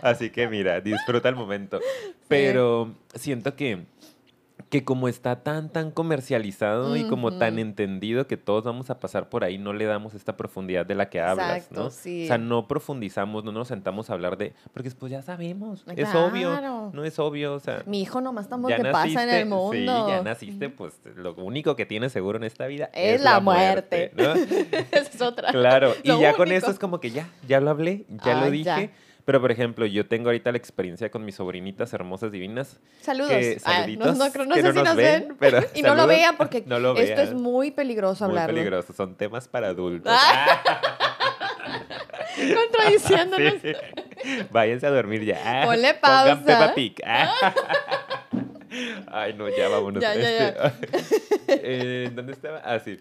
[0.00, 1.78] Así que mira, disfruta el momento.
[2.26, 3.84] Pero siento que
[4.76, 9.30] que como está tan, tan comercializado y como tan entendido que todos vamos a pasar
[9.30, 11.88] por ahí, no le damos esta profundidad de la que hablas, ¿no?
[11.88, 12.24] Sí.
[12.24, 16.14] O sea, no profundizamos, no nos sentamos a hablar de, porque pues ya sabemos, es
[16.14, 16.60] obvio,
[16.92, 17.84] no es obvio, o sea.
[17.86, 19.72] Mi hijo nomás estamos que pasa en el mundo.
[19.72, 24.12] Sí, ya naciste, pues lo único que tienes seguro en esta vida es, la, muerte.
[24.90, 25.52] Esa es otra.
[25.52, 28.90] Claro, y ya con eso es como que ya, ya lo hablé, ya lo dije.
[29.26, 32.78] Pero, por ejemplo, yo tengo ahorita la experiencia con mis sobrinitas hermosas, divinas.
[33.00, 33.32] Saludos.
[33.32, 34.16] Que, ah, saluditos.
[34.16, 35.36] no, sé si nos ven.
[35.74, 36.58] y no lo vean porque
[36.98, 38.46] esto es muy peligroso hablar.
[38.46, 38.92] Muy peligroso.
[38.92, 40.12] Son temas para adultos.
[40.16, 40.62] Ah.
[42.70, 43.54] Contradiciéndonos.
[44.52, 45.62] Váyanse a dormir ya.
[45.64, 46.36] Ponle pausa.
[46.36, 47.02] Pongan Peppa Pig.
[49.08, 50.00] Ay, no, ya vámonos.
[50.00, 50.74] Ya, ya, ya.
[51.48, 52.58] eh, ¿Dónde estaba?
[52.64, 52.96] Ah, sí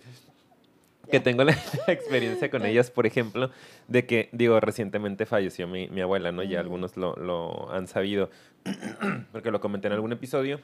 [1.10, 1.56] que tengo la,
[1.88, 3.52] experiencia con ellas, por ejemplo,
[3.88, 6.44] de que, digo, recientemente falleció mi, mi abuela, ¿no?
[6.44, 8.30] Ya algunos lo, lo han sabido,
[9.32, 10.60] porque lo comenté en algún episodio.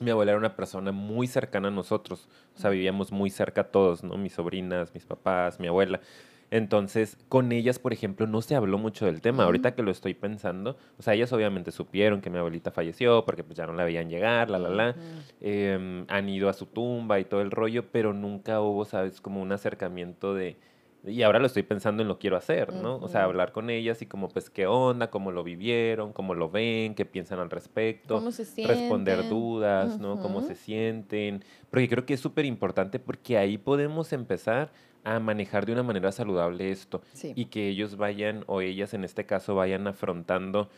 [0.00, 4.02] Mi abuela era una persona muy cercana a nosotros, o sea, vivíamos muy cerca todos,
[4.02, 4.16] ¿no?
[4.16, 6.00] Mis sobrinas, mis papás, mi abuela.
[6.50, 9.44] Entonces, con ellas, por ejemplo, no se habló mucho del tema.
[9.44, 13.44] Ahorita que lo estoy pensando, o sea, ellas obviamente supieron que mi abuelita falleció porque
[13.44, 14.96] pues ya no la veían llegar, la, la, la.
[15.40, 19.20] Em, han ido a su tumba y todo el rollo, pero nunca hubo, ¿sabes?
[19.20, 20.56] Como un acercamiento de...
[21.06, 22.96] Y ahora lo estoy pensando en lo quiero hacer, ¿no?
[22.96, 26.50] O sea, hablar con ellas y como, pues, qué onda, cómo lo vivieron, cómo lo
[26.50, 28.16] ven, qué piensan al respecto.
[28.16, 28.76] ¿Cómo se sienten?
[28.76, 30.20] Responder dudas, ¿no?
[30.20, 31.42] Cómo se sienten.
[31.70, 34.72] Porque creo que es súper importante porque ahí podemos empezar
[35.04, 39.26] a manejar de una manera saludable esto y que ellos vayan o ellas en este
[39.26, 40.68] caso vayan afrontando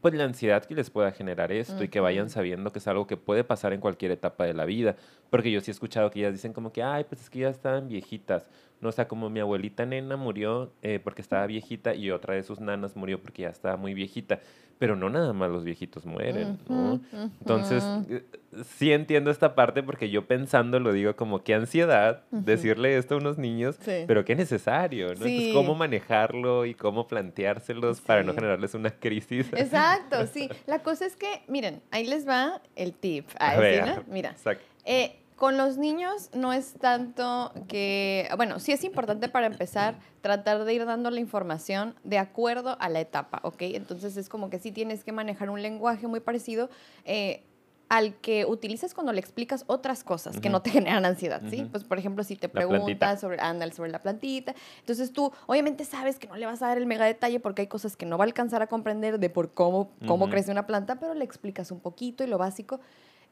[0.00, 3.06] pues la ansiedad que les pueda generar esto y que vayan sabiendo que es algo
[3.06, 4.96] que puede pasar en cualquier etapa de la vida.
[5.30, 7.48] Porque yo sí he escuchado que ellas dicen como que, ay, pues es que ya
[7.48, 8.48] estaban viejitas.
[8.80, 12.42] No, o sea, como mi abuelita nena murió eh, porque estaba viejita y otra de
[12.42, 14.40] sus nanas murió porque ya estaba muy viejita.
[14.78, 17.00] Pero no nada más los viejitos mueren, ¿no?
[17.40, 18.22] Entonces, eh,
[18.64, 23.18] sí entiendo esta parte porque yo pensando lo digo como qué ansiedad decirle esto a
[23.18, 25.12] unos niños, pero qué necesario, ¿no?
[25.14, 29.48] Entonces, cómo manejarlo y cómo planteárselos para no generarles una crisis.
[29.52, 30.48] Exacto, sí.
[30.66, 33.26] La cosa es que, miren, ahí les va el tip.
[33.40, 34.36] A, ver, Mira.
[34.84, 40.64] Eh, con los niños no es tanto que, bueno, sí es importante para empezar tratar
[40.64, 43.62] de ir dando la información de acuerdo a la etapa, ¿ok?
[43.62, 46.68] Entonces es como que sí tienes que manejar un lenguaje muy parecido.
[47.04, 47.44] Eh,
[47.88, 51.66] al que utilizas cuando le explicas otras cosas que no te generan ansiedad, ¿sí?
[51.70, 53.38] Pues, por ejemplo, si te preguntas sobre,
[53.72, 57.06] sobre la plantita, entonces tú obviamente sabes que no le vas a dar el mega
[57.06, 60.28] detalle porque hay cosas que no va a alcanzar a comprender de por cómo, cómo
[60.28, 62.78] crece una planta, pero le explicas un poquito y lo básico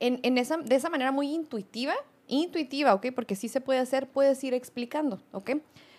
[0.01, 1.95] en, esa, de esa manera muy intuitiva,
[2.29, 3.07] intuitiva, ¿ok?
[3.15, 5.53] Porque sí se puede hacer, puedes ir explicando, ¿ok?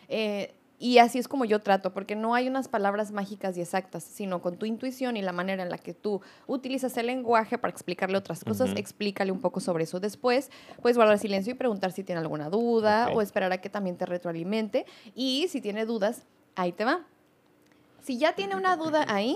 [0.10, 4.04] Eh, y así es como yo trato, porque no hay unas palabras mágicas y exactas,
[4.04, 7.72] sino con tu intuición y la manera en la que tú utilizas el lenguaje para
[7.72, 10.52] explicarle otras cosas, explícale un poco sobre eso después.
[10.80, 14.06] Puedes guardar silencio y preguntar si tiene alguna duda o esperar a que también te
[14.06, 14.86] retroalimente.
[15.16, 17.04] Y si tiene dudas, ahí te va.
[18.04, 19.36] Si ya tiene una duda ahí,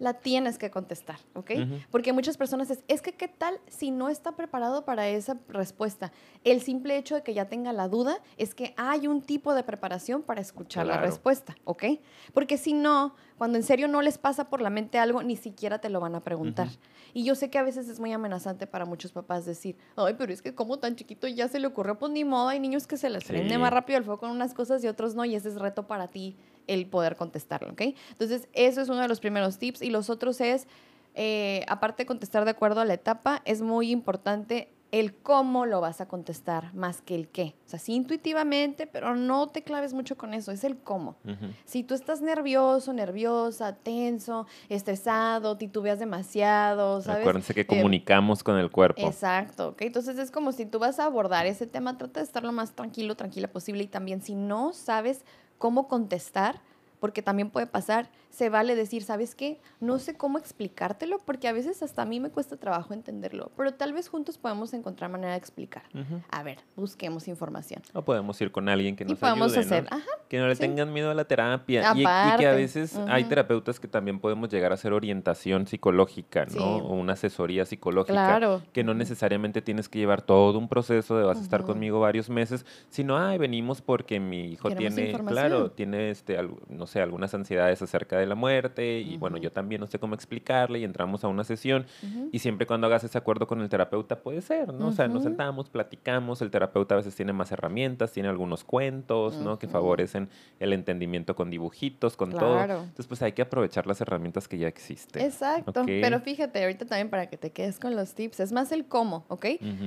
[0.00, 1.52] la tienes que contestar, ¿ok?
[1.90, 6.10] Porque muchas personas es, es que qué tal si no está preparado para esa respuesta.
[6.42, 9.62] El simple hecho de que ya tenga la duda es que hay un tipo de
[9.62, 11.84] preparación para escuchar la respuesta, ¿ok?
[12.32, 15.78] Porque si no, cuando en serio no les pasa por la mente algo, ni siquiera
[15.78, 16.68] te lo van a preguntar.
[17.14, 20.30] Y yo sé que a veces es muy amenazante para muchos papás decir, ay, pero
[20.30, 22.98] es que como tan chiquito ya se le ocurrió, pues ni modo, hay niños que
[22.98, 25.48] se les prende más rápido el fuego con unas cosas y otros no, y ese
[25.48, 27.80] es reto para ti el poder contestarlo, ¿ok?
[28.10, 29.80] Entonces, eso es uno de los primeros tips.
[29.80, 30.66] Y los otros es,
[31.14, 35.80] eh, aparte de contestar de acuerdo a la etapa, es muy importante el cómo lo
[35.80, 37.54] vas a contestar más que el qué.
[37.66, 41.16] O sea, sí intuitivamente, pero no te claves mucho con eso, es el cómo.
[41.64, 47.20] Si tú estás nervioso, nerviosa, tenso, estresado, titubeas demasiado, ¿sabes?
[47.20, 49.06] Acuérdense que comunicamos con el cuerpo.
[49.06, 49.82] Exacto, ¿ok?
[49.82, 52.72] Entonces es como si tú vas a abordar ese tema, trata de estar lo más
[52.72, 55.24] tranquilo, tranquila posible y también si no sabes
[55.58, 56.60] cómo contestar,
[57.00, 59.58] porque también puede pasar, se vale decir, ¿sabes qué?
[59.80, 63.74] No sé cómo explicártelo, porque a veces hasta a mí me cuesta trabajo entenderlo, pero
[63.74, 65.82] tal vez juntos podemos encontrar manera de explicar.
[66.30, 67.82] A ver, busquemos información.
[67.94, 69.96] O podemos ir con alguien que nos y podemos ayude, hacer, ¿no?
[69.96, 70.60] ajá, Que no le sí.
[70.60, 71.92] tengan miedo a la terapia.
[71.96, 72.04] Y-
[72.38, 76.50] que a veces hay terapeutas que también podemos llegar a hacer orientación psicológica, ¿no?
[76.52, 76.58] Sí.
[76.60, 78.12] O una asesoría psicológica.
[78.12, 78.62] Claro.
[78.72, 82.28] Que no necesariamente tienes que llevar todo un proceso de vas a estar conmigo varios
[82.30, 87.00] meses, sino, ay, venimos porque mi hijo Queremos tiene, claro, tiene, este, al- no sé,
[87.00, 89.44] algunas ansiedades acerca de la muerte y bueno, Ujú.
[89.44, 92.28] yo también no sé cómo explicarle y entramos a una sesión Ujú.
[92.32, 94.88] y siempre cuando hagas ese acuerdo con el terapeuta puede ser, ¿no?
[94.88, 99.38] O sea, nos sentamos, platicamos, el terapeuta a veces tiene más herramientas, tiene algunos cuentos,
[99.38, 99.58] ¿no?
[99.58, 102.56] Que favorecen el entendimiento con dibujitos, con todo.
[102.56, 102.80] Claro.
[102.80, 105.22] Entonces, pues hay que aprovechar las herramientas que ya existen.
[105.22, 105.86] Exacto, Ok.
[105.86, 109.24] pero fíjate, ahorita también para que te quedes con los tips, es más el cómo,
[109.28, 109.46] ¿ok?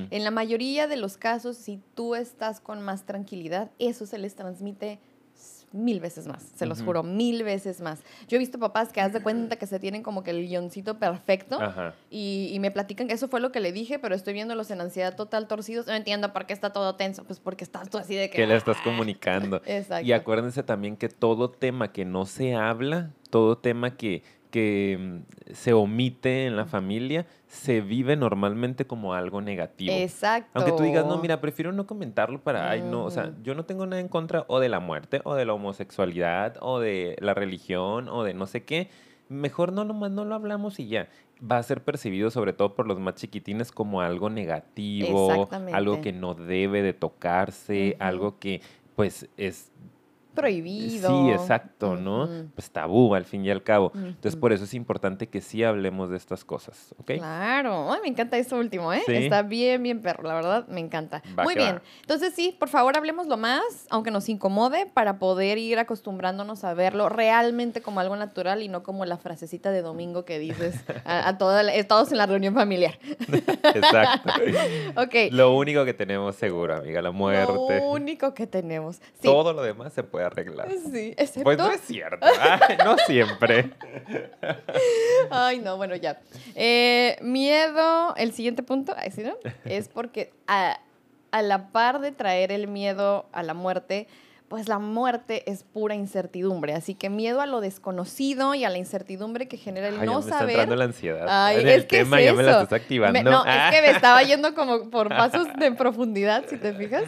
[0.09, 4.35] En la mayoría de los casos, si tú estás con más tranquilidad, eso se les
[4.35, 4.99] transmite
[5.73, 8.01] mil veces más, se los juro, mil veces más.
[8.27, 10.99] Yo he visto papás que haz de cuenta que se tienen como que el guioncito
[10.99, 11.95] perfecto Ajá.
[12.09, 14.81] y, y me platican que eso fue lo que le dije, pero estoy viéndolos en
[14.81, 15.87] ansiedad total torcidos.
[15.87, 18.37] No entiendo por qué está todo tenso, pues porque estás tú así de que...
[18.37, 19.61] Que le estás comunicando.
[19.65, 20.05] Exacto.
[20.07, 25.51] Y acuérdense también que todo tema que no se habla, todo tema que, que mm,
[25.51, 29.91] se omite en la familia, se vive normalmente como algo negativo.
[29.91, 30.51] Exacto.
[30.53, 33.65] Aunque tú digas, no, mira, prefiero no comentarlo para, ay, no, o sea, yo no
[33.65, 37.33] tengo nada en contra o de la muerte, o de la homosexualidad, o de la
[37.33, 38.89] religión, o de no sé qué.
[39.27, 41.09] Mejor no, nomás no lo hablamos y ya.
[41.41, 45.75] Va a ser percibido, sobre todo por los más chiquitines, como algo negativo, Exactamente.
[45.75, 48.61] algo que no debe de tocarse, algo que,
[48.95, 49.71] pues, es
[50.35, 51.09] Prohibido.
[51.09, 52.27] Sí, exacto, ¿no?
[52.55, 53.91] Pues tabú al fin y al cabo.
[53.95, 57.11] Entonces, por eso es importante que sí hablemos de estas cosas, ¿ok?
[57.17, 59.01] Claro, Ay, me encanta esto último, ¿eh?
[59.05, 59.13] Sí.
[59.15, 61.21] Está bien, bien perro, la verdad, me encanta.
[61.37, 61.81] Va Muy bien, va.
[62.01, 67.09] entonces sí, por favor, hablemoslo más, aunque nos incomode, para poder ir acostumbrándonos a verlo
[67.09, 71.37] realmente como algo natural y no como la frasecita de domingo que dices a, a
[71.37, 72.97] toda la- eh, todos en la reunión familiar.
[73.63, 74.29] Exacto.
[74.95, 77.79] Ok, Lo único que tenemos seguro, amiga, la muerte.
[77.79, 78.97] lo único que tenemos.
[78.97, 80.67] Sí, Todo lo demás se puede arreglar.
[80.91, 81.43] sí, excepto...
[81.43, 82.25] Pues no es cierto.
[82.83, 83.71] No siempre.
[85.29, 86.19] Ay, no, bueno, ya.
[86.55, 89.35] Eh, miedo, el siguiente punto, ¿sí, no?
[89.65, 90.79] es porque a,
[91.31, 94.07] a la par de traer el miedo a la muerte,
[94.49, 96.73] pues la muerte es pura incertidumbre.
[96.75, 100.15] Así que miedo a lo desconocido y a la incertidumbre que genera el Ay, no
[100.15, 100.51] me está saber.
[100.51, 101.25] entrando la ansiedad.
[101.27, 103.13] Ay, en es el que tema es ya me la estás activando.
[103.17, 103.69] Me- no, Ah.
[103.69, 107.03] es que me estaba yendo como por pasos de profundidad, si te fijas.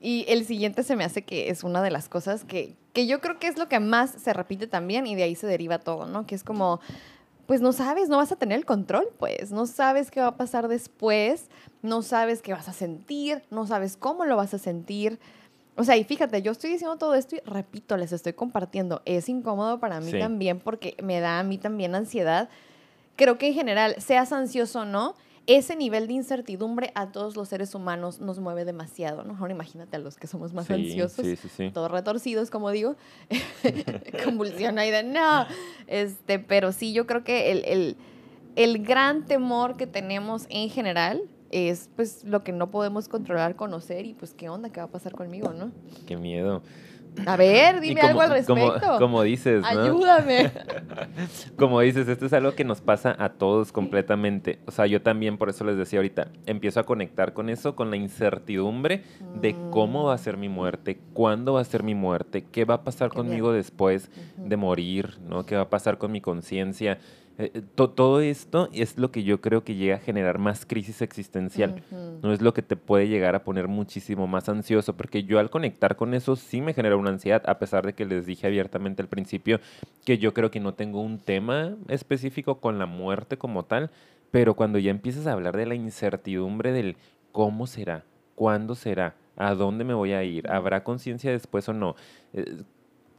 [0.00, 3.20] Y el siguiente se me hace que es una de las cosas que, que yo
[3.20, 6.06] creo que es lo que más se repite también y de ahí se deriva todo,
[6.06, 6.26] ¿no?
[6.26, 6.80] Que es como,
[7.46, 10.36] pues no sabes, no vas a tener el control, pues, no sabes qué va a
[10.36, 11.46] pasar después,
[11.82, 15.18] no sabes qué vas a sentir, no sabes cómo lo vas a sentir.
[15.76, 19.00] O sea, y fíjate, yo estoy diciendo todo esto y repito, les estoy compartiendo.
[19.04, 20.18] Es incómodo para mí Sí.
[20.18, 22.48] también porque me da a mí también ansiedad.
[23.16, 25.14] Creo que en general, seas ansioso o no,
[25.48, 29.34] ese nivel de incertidumbre a todos los seres humanos nos mueve demasiado, ¿no?
[29.40, 31.70] Ahora imagínate a los que somos más Sí, ansiosos Sí, sí, sí.
[31.72, 32.96] todos retorcidos, como digo,
[34.24, 35.46] convulsión ahí de no.
[35.86, 37.96] Este, pero sí, yo creo que el, el,
[38.56, 44.04] el gran temor que tenemos en general es pues lo que no podemos controlar, conocer
[44.04, 45.70] y pues qué onda, qué va a pasar conmigo, ¿no?
[46.06, 46.62] Qué miedo.
[47.26, 48.98] A ver, dime como- algo al respecto.
[48.98, 49.68] Como, dices, ¿no?
[49.68, 50.50] Ayúdame.
[51.56, 54.58] Como dices, esto es algo que nos pasa a todos completamente.
[54.66, 57.90] O sea, yo también, por eso les decía ahorita, empiezo a conectar con eso, con
[57.90, 59.02] la incertidumbre
[59.40, 62.74] de cómo va a ser mi muerte, cuándo va a ser mi muerte, qué va
[62.74, 65.44] a pasar Qué conmigo después de morir, ¿no?
[65.46, 66.98] ¿Qué va a pasar con mi conciencia?
[67.38, 70.66] Eh, eh, to- todo esto es lo que yo creo que llega a generar más
[70.66, 71.74] crisis existencial.
[72.22, 75.48] No es lo que te puede llegar a poner muchísimo más ansioso, porque yo al
[75.50, 79.02] conectar con eso sí me genera una ansiedad, a pesar de que les dije abiertamente
[79.02, 79.60] al principio
[80.04, 83.90] que yo creo que no tengo un tema específico con la muerte como tal,
[84.32, 86.96] pero cuando ya empiezas a hablar de la incertidumbre del
[87.30, 91.94] cómo será, cuándo será, a dónde me voy a ir, habrá conciencia después o no.
[92.32, 92.62] Eh,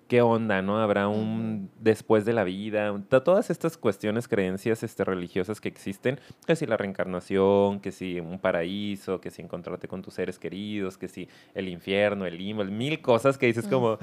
[0.09, 0.79] ¿Qué onda, no?
[0.79, 2.91] ¿Habrá un después de la vida?
[3.09, 8.39] Todas estas cuestiones, creencias este, religiosas que existen, que si la reencarnación, que si un
[8.39, 12.71] paraíso, que si encontrarte con tus seres queridos, que si el infierno, el limbo, el
[12.71, 13.99] mil cosas que dices como,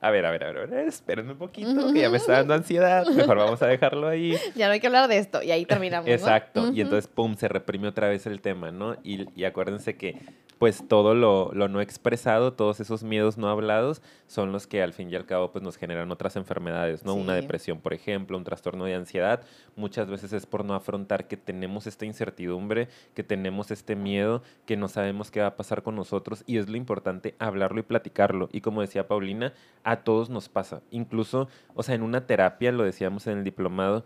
[0.00, 2.32] a ver, a ver, a ver, a ver, espérenme un poquito, que ya me está
[2.32, 4.34] dando ansiedad, mejor vamos a dejarlo ahí.
[4.56, 6.08] Ya no hay que hablar de esto y ahí terminamos.
[6.08, 6.72] Exacto.
[6.72, 8.96] Y entonces, pum, se reprime otra vez el tema, ¿no?
[9.02, 10.22] Y, y acuérdense que
[10.58, 15.10] pues todo lo, no expresado, todos esos miedos no hablados, son los que al fin
[15.10, 17.14] y al cabo pues nos generan otras enfermedades, ¿no?
[17.14, 19.42] Una depresión, por ejemplo, un trastorno de ansiedad,
[19.76, 24.76] muchas veces es por no afrontar que tenemos esta incertidumbre, que tenemos este miedo, que
[24.76, 28.48] no sabemos qué va a pasar con nosotros y es lo importante hablarlo y platicarlo.
[28.52, 32.84] Y como decía Paulina, a todos nos pasa, incluso, o sea, en una terapia, lo
[32.84, 34.04] decíamos en el diplomado,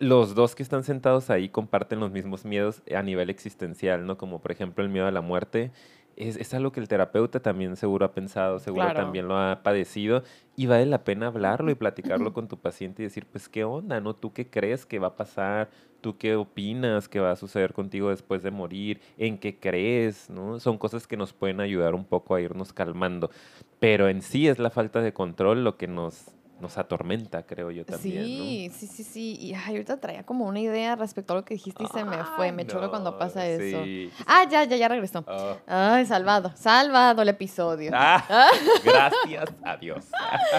[0.00, 4.16] los dos que están sentados ahí comparten los mismos miedos a nivel existencial, ¿no?
[4.16, 5.70] Como por ejemplo el miedo a la muerte.
[6.16, 10.22] Es, es algo que el terapeuta también seguro ha pensado, seguro también lo ha padecido
[10.56, 14.00] y vale la pena hablarlo y platicarlo con tu paciente y decir, pues, ¿qué onda,
[14.00, 14.14] no?
[14.14, 15.70] ¿Tú qué crees que va a pasar?
[16.00, 19.00] ¿Tú qué opinas que va a suceder contigo después de morir?
[19.18, 20.30] ¿En qué crees?
[20.30, 20.60] ¿no?
[20.60, 23.30] Son cosas que nos pueden ayudar un poco a irnos calmando.
[23.78, 27.84] Pero en sí es la falta de control lo que nos nos atormenta, creo yo
[27.84, 28.24] también.
[28.24, 29.36] Sí, sí, sí, sí.
[29.40, 32.52] Y ahorita traía como una idea respecto a lo que dijiste y se me fue.
[32.52, 33.78] Me choca cuando pasa eso.
[34.26, 35.24] Ah, ya, ya, ya regresó.
[35.26, 35.56] Oh.
[35.66, 37.90] Ay, salvado, salvado el episodio.
[37.94, 38.50] Ah, ah.
[38.84, 40.06] gracias a Dios.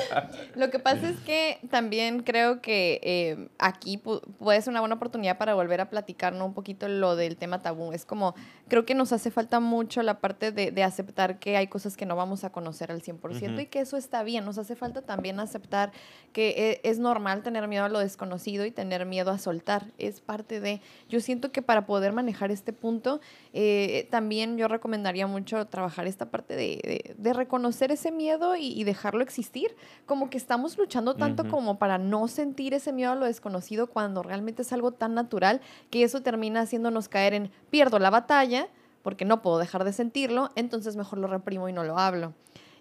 [0.56, 5.38] lo que pasa es que también creo que eh, aquí puede ser una buena oportunidad
[5.38, 7.92] para volver a platicarnos un poquito lo del tema tabú.
[7.94, 8.36] Es como,
[8.68, 12.06] creo que nos hace falta mucho la parte de, de aceptar que hay cosas que
[12.06, 14.46] no vamos a conocer al 100% y que eso está bien.
[14.46, 15.91] Nos hace falta también aceptar
[16.34, 19.88] que e, es normal tener miedo a lo desconocido y tener miedo a soltar.
[19.98, 23.20] Es parte de, yo siento que para poder manejar este punto,
[23.54, 29.76] eh, también yo recomendaría mucho trabajar esta parte de, reconocer ese miedo y, dejarlo existir.
[30.06, 34.24] Como que estamos luchando tanto como para no sentir ese miedo a lo desconocido cuando
[34.24, 38.68] realmente es algo tan natural que eso termina haciéndonos caer en pierdo la batalla
[39.02, 42.34] porque no puedo dejar de sentirlo, entonces mejor lo reprimo y no lo hablo.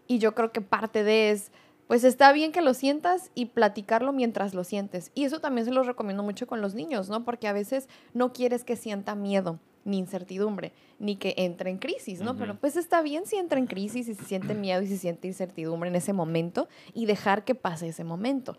[0.06, 1.52] Y yo creo que parte de es
[1.90, 5.10] pues está bien que lo sientas y platicarlo mientras lo sientes.
[5.12, 7.24] Y eso también se lo recomiendo mucho con los niños, ¿no?
[7.24, 12.20] Porque a veces no quieres que sienta miedo ni incertidumbre, ni que entre en crisis,
[12.20, 12.36] ¿no?
[12.36, 15.26] Pero pues está bien si entra en crisis y se siente miedo y se siente
[15.26, 18.56] incertidumbre en ese momento y dejar que pase ese momento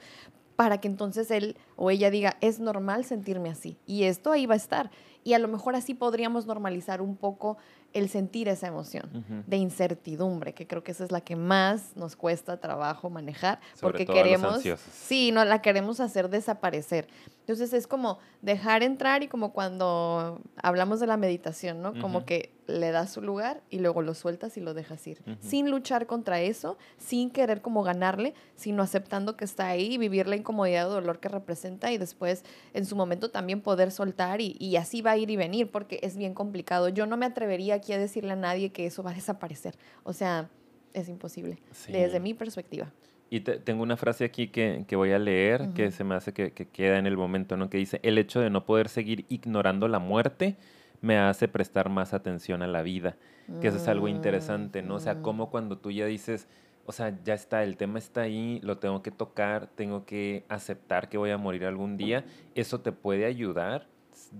[0.58, 4.56] para que entonces él o ella diga, es normal sentirme así y esto ahí va
[4.56, 4.92] a estar.
[5.24, 7.58] Y a lo mejor así podríamos normalizar un poco
[7.94, 12.16] el sentir esa emoción de incertidumbre, que creo que esa es la que más nos
[12.16, 14.62] cuesta trabajo manejar, porque queremos,
[14.94, 17.08] sí, no la queremos hacer desaparecer.
[17.42, 22.00] Entonces es como dejar entrar y como cuando hablamos de la meditación, ¿no?
[22.00, 25.70] Como que le das su lugar y luego lo sueltas y lo dejas ir, sin
[25.70, 30.38] luchar contra eso, sin querer como ganarle, sino aceptando que está ahí y vivir la
[30.38, 34.78] incomodidad o dolor que representa y después en su momento también poder soltar y, y
[34.78, 36.90] así va a ir y venir porque es bien complicado.
[36.90, 39.76] Yo no me atrevería aquí a decirle a nadie que eso va a desaparecer.
[40.04, 40.50] O sea,
[40.94, 42.92] es imposible, desde mi perspectiva.
[43.30, 46.52] Y tengo una frase aquí que, que voy a leer, que se me hace que,
[46.52, 47.70] que, queda en el momento, ¿no?
[47.70, 50.58] Que dice, el hecho de no poder seguir ignorando la muerte
[51.00, 53.16] me hace prestar más atención a la vida.
[53.60, 54.96] Que eso es algo interesante, ¿no?
[54.96, 56.48] O sea, como cuando tú ya dices,
[56.86, 61.10] o sea, ya está, el tema está ahí, lo tengo que tocar, tengo que aceptar
[61.10, 62.24] que voy a morir algún día,
[62.56, 63.88] eso te puede ayudar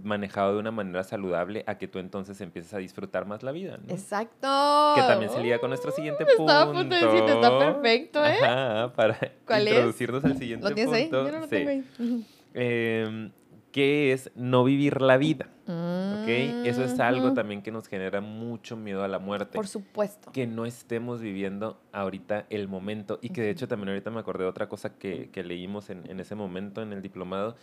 [0.04, 3.78] manejado de una manera saludable a que tú entonces empieces a disfrutar más la vida.
[3.78, 3.94] ¿no?
[3.94, 4.94] Exacto.
[4.96, 6.44] Que también se liga con nuestro siguiente punto.
[6.44, 8.38] Estaba a punto de decirte, está perfecto, ¿eh?
[8.42, 9.18] Ajá, para
[9.60, 11.22] introducirnos al siguiente ¿Lo tienes punto.
[11.22, 11.26] Ahí?
[11.26, 11.84] Yo no lo tengo ahí.
[12.54, 13.32] Eh,
[13.72, 15.48] ¿Qué es no vivir la vida?
[15.64, 16.28] ¿Ok?
[16.66, 19.56] Eso es algo también que nos genera mucho miedo a la muerte.
[19.56, 20.32] Por supuesto.
[20.32, 23.20] Que no estemos viviendo ahorita el momento.
[23.22, 26.10] Y que de hecho también ahorita me acordé de otra cosa que, que leímos en,
[26.10, 27.56] en, ese momento en el diplomado,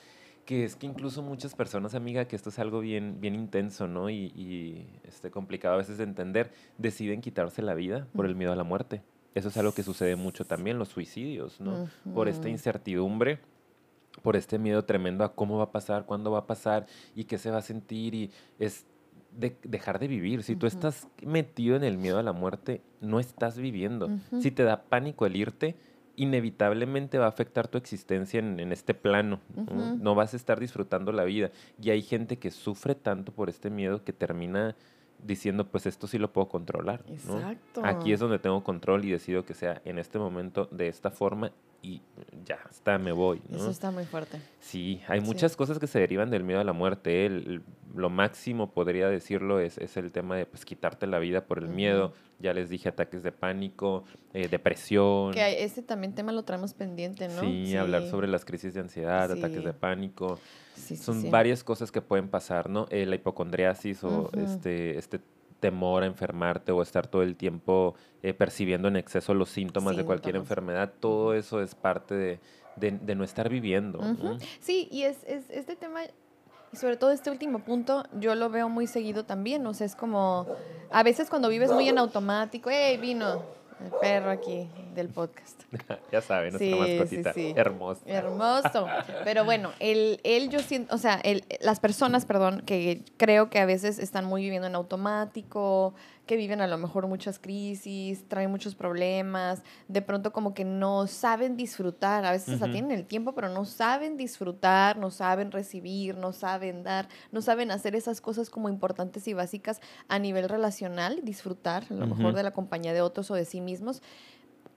[0.49, 4.09] que es que incluso muchas personas, amiga, que esto es algo bien, bien intenso, ¿no?
[4.09, 8.51] Y, y este, complicado a veces de entender, deciden quitarse la vida por el miedo
[8.51, 9.03] a la muerte.
[9.35, 11.91] Eso es algo que sucede mucho también, los suicidios, ¿no?
[12.15, 13.41] Por esta incertidumbre,
[14.23, 17.37] por este miedo tremendo a cómo va a pasar, cuándo va a pasar y qué
[17.37, 18.87] se va a sentir y es
[19.37, 20.45] de dejar de vivir.
[20.45, 24.09] Si tú estás metido en el miedo a la muerte, no estás viviendo.
[24.41, 25.77] Si te da pánico el irte,
[26.19, 29.41] inevitablemente va a afectar tu existencia en, este plano.
[30.01, 30.15] ¿no?
[30.15, 31.51] vas a estar disfrutando la vida.
[31.81, 34.77] Y hay gente que sufre tanto por este miedo que termina
[35.23, 37.05] diciendo, pues esto sí lo puedo controlar.
[37.09, 37.83] Exacto.
[37.85, 41.53] Aquí es donde tengo control y decido que sea en este momento de esta forma
[41.83, 42.03] y
[42.45, 43.41] ya está, me voy.
[43.53, 44.41] Eso está muy fuerte.
[44.61, 47.27] Sí, hay muchas cosas que se derivan del miedo a la muerte.
[47.27, 47.63] El,
[47.95, 51.69] lo máximo, podría decirlo, es, es, el tema de pues, quitarte la vida por el
[51.69, 52.13] miedo.
[52.41, 55.33] Ya les dije ataques de pánico, eh, depresión.
[55.33, 57.41] Que ese también tema lo traemos pendiente, ¿no?
[57.41, 60.39] Sí, hablar sobre las crisis de ansiedad, ataques de pánico.
[60.75, 62.87] Son varias cosas que pueden pasar, ¿no?
[62.91, 65.21] Eh, la hipocondriasis o este, este
[65.61, 70.05] temor a enfermarte o estar todo el tiempo eh, percibiendo en exceso los síntomas, de
[70.05, 72.41] cualquier enfermedad, todo eso es parte de,
[72.77, 74.01] de, no estar viviendo.
[74.61, 76.01] Sí, y es, es, este tema
[76.73, 79.67] Y sobre todo este último punto, yo lo veo muy seguido también.
[79.67, 80.47] O sea, es como,
[80.91, 83.58] a veces cuando vives muy en automático, ¡hey, vino!
[83.81, 85.63] El perro aquí del podcast.
[86.13, 87.33] ya saben, nuestra mascotita.
[87.61, 88.01] Hermoso.
[88.07, 88.87] Hermoso.
[89.25, 91.23] Pero bueno, él, él yo siento, o sea,
[91.61, 95.95] las personas, perdón, que creo que a veces están muy viviendo en automático,
[96.29, 101.09] que viven a lo mejor muchas crisis, traen muchos problemas, de pronto como que no
[101.09, 106.17] saben disfrutar, a veces hasta tienen el tiempo, pero no saben disfrutar, no saben recibir,
[106.17, 111.21] no saben dar, no saben hacer esas cosas como importantes y básicas a nivel relacional,
[111.25, 114.03] disfrutar a lo mejor de la compañía de otros o de sí mismos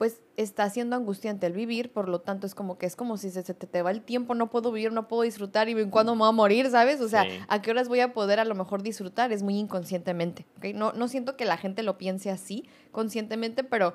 [0.02, 3.30] pues está siendo angustiante el vivir, por lo tanto es como que es como si
[3.30, 6.22] se, te, va el tiempo, no puedo vivir, no puedo disfrutar y en cuándo me
[6.22, 7.00] voy a morir, ¿sabes?
[7.00, 9.30] O sea, ¿a qué horas voy a poder a lo mejor disfrutar?
[9.30, 10.74] Es muy inconscientemente, ¿ok?
[10.74, 13.94] No, no siento que la gente lo piense así conscientemente, pero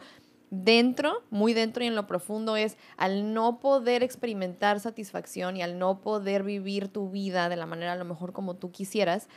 [0.49, 5.77] dentro, muy dentro y en lo profundo es al no poder experimentar satisfacción y al
[5.77, 9.27] no poder vivir tu vida de la manera a lo mejor como tú quisieras,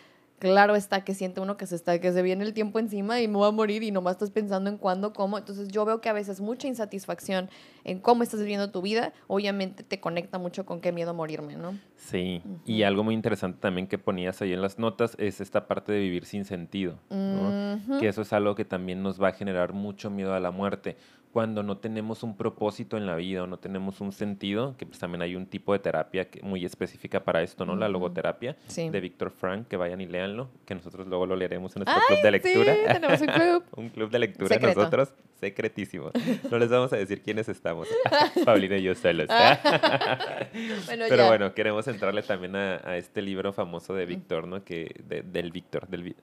[0.40, 3.28] claro está que siente uno que se está, que se viene el tiempo encima y
[3.28, 5.38] me voy a morir y nomás estás pensando en cuándo, cómo.
[5.38, 7.48] Entonces yo veo que a veces mucha insatisfacción
[7.84, 11.78] en cómo estás viviendo tu vida, obviamente te conecta mucho con qué miedo morirme, ¿no?
[11.96, 15.92] Sí, y algo muy interesante también que ponías ahí en las notas es esta parte
[15.92, 18.00] de vivir sin sentido, ¿no?
[18.00, 20.96] Que eso es algo que también nos va a generar mucho miedo a la muerte
[21.32, 24.98] cuando no tenemos un propósito en la vida o no tenemos un sentido, que pues
[24.98, 27.76] también hay un tipo de terapia muy específica para esto, ¿no?
[27.76, 31.84] La logoterapia de Víctor Frank, que vayan y léanlo, que nosotros luego lo leeremos en
[31.84, 32.74] nuestro club de lectura.
[32.74, 33.64] Sí, tenemos un club.
[33.76, 36.10] un club de lectura nosotros, secretísimo.
[36.50, 37.88] No les vamos a decir quiénes estamos.
[38.44, 39.28] Paulina y yo solos.
[39.40, 40.48] Ah.
[41.08, 44.64] Pero bueno, queremos entrarle también a, este libro famoso de Víctor, ¿no?
[44.64, 44.94] Que,
[45.24, 46.14] del Víctor, del,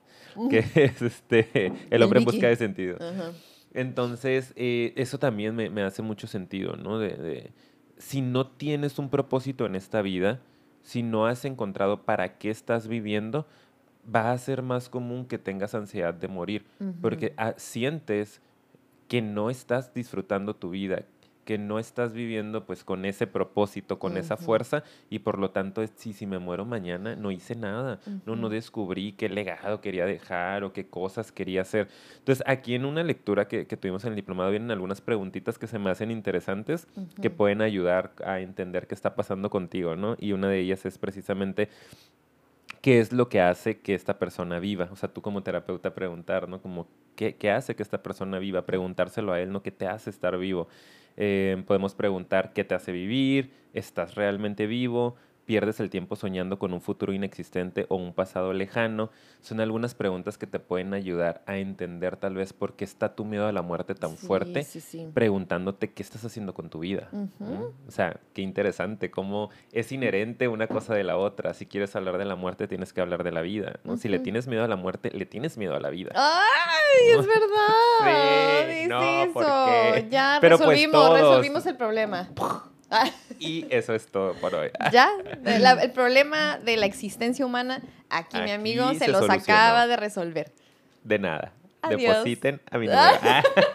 [0.50, 2.96] que es este, El hombre en busca de sentido.
[3.00, 3.32] Ajá.
[3.72, 6.98] Entonces, eh, eso también me, hace mucho sentido, ¿no?
[6.98, 7.50] De,
[7.98, 10.40] si no tienes un propósito en esta vida,
[10.82, 13.46] si no has encontrado para qué estás viviendo,
[14.14, 16.64] va a ser más común que tengas ansiedad de morir,
[17.00, 18.40] porque ah, sientes
[19.06, 21.04] que no estás disfrutando tu vida,
[21.48, 25.82] que no estás viviendo pues con ese propósito, con esa fuerza y por lo tanto
[25.96, 30.62] si, si me muero mañana no hice nada, no, no descubrí qué legado quería dejar
[30.62, 31.88] o qué cosas quería hacer.
[32.18, 35.66] Entonces aquí en una lectura que, que tuvimos en el diplomado vienen algunas preguntitas que
[35.66, 36.86] se me hacen interesantes
[37.22, 40.16] que pueden ayudar a entender qué está pasando contigo, ¿no?
[40.18, 41.70] Y una de ellas es precisamente
[42.82, 44.90] qué es lo que hace que esta persona viva.
[44.92, 46.60] O sea, tú como terapeuta preguntar, ¿no?
[46.60, 48.66] Como, ¿qué, qué hace que esta persona viva?
[48.66, 49.62] Preguntárselo a él, ¿no?
[49.62, 50.68] ¿Qué te hace estar vivo?
[51.20, 55.16] Eh, podemos preguntar qué te hace vivir, estás realmente vivo,
[55.48, 59.08] pierdes el tiempo soñando con un futuro inexistente o un pasado lejano.
[59.40, 63.24] Son algunas preguntas que te pueden ayudar a entender tal vez por qué está tu
[63.24, 64.66] miedo a la muerte tan fuerte,
[65.14, 67.08] preguntándote qué estás haciendo con tu vida.
[67.86, 71.54] O sea, qué interesante, cómo es inherente una cosa de la otra.
[71.54, 73.80] Si quieres hablar de la muerte, tienes que hablar de la vida.
[73.84, 73.96] ¿no?
[73.96, 76.12] Si le tienes miedo a la muerte, le tienes miedo a la vida.
[76.14, 78.82] ¡Ay, es verdad!
[78.82, 79.44] sí, no, ¿por
[80.10, 82.28] Ya Pero pues resolvimos, resolvimos el problema.
[83.38, 84.70] Y eso es todo por hoy.
[84.92, 85.10] Ya,
[85.44, 90.52] el problema de la existencia humana, aquí, mi amigo se, los acaba de resolver.
[91.04, 91.52] De nada
[91.88, 93.02] depositen a mi número.
[93.22, 93.42] Ah.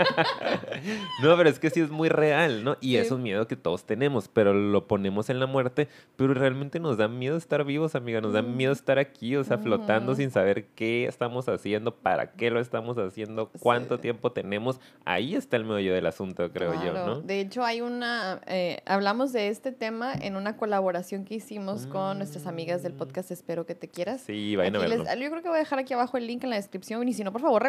[1.23, 2.77] no, pero es que sí es muy real, ¿no?
[2.81, 6.79] Y es un miedo que todos tenemos, pero lo ponemos en la muerte, pero realmente
[6.79, 10.31] nos da miedo estar vivos, amiga, nos da miedo estar aquí, o sea, flotando sin
[10.31, 14.79] saber qué estamos haciendo, para qué lo estamos haciendo, cuánto tiempo tenemos.
[15.05, 17.21] Ahí está el medio del asunto, creo yo, ¿no?
[17.21, 22.17] De hecho, hay una, eh, hablamos de este tema en una colaboración que hicimos con
[22.17, 24.21] nuestras amigas del podcast Espero que te quieras.
[24.21, 25.03] Sí, vayan a verlo.
[25.03, 27.23] yo creo que voy a dejar aquí abajo el link en la descripción y si
[27.23, 27.63] no, por favor,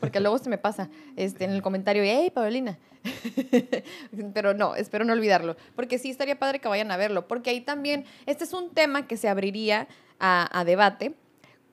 [0.00, 2.78] porque luego se me pasa este, en el comentario, hey, Paulina.
[4.34, 7.60] Pero no, espero no olvidarlo, porque sí estaría padre que vayan a verlo, porque ahí
[7.60, 9.88] también, este es un tema que se abriría
[10.20, 11.14] a debate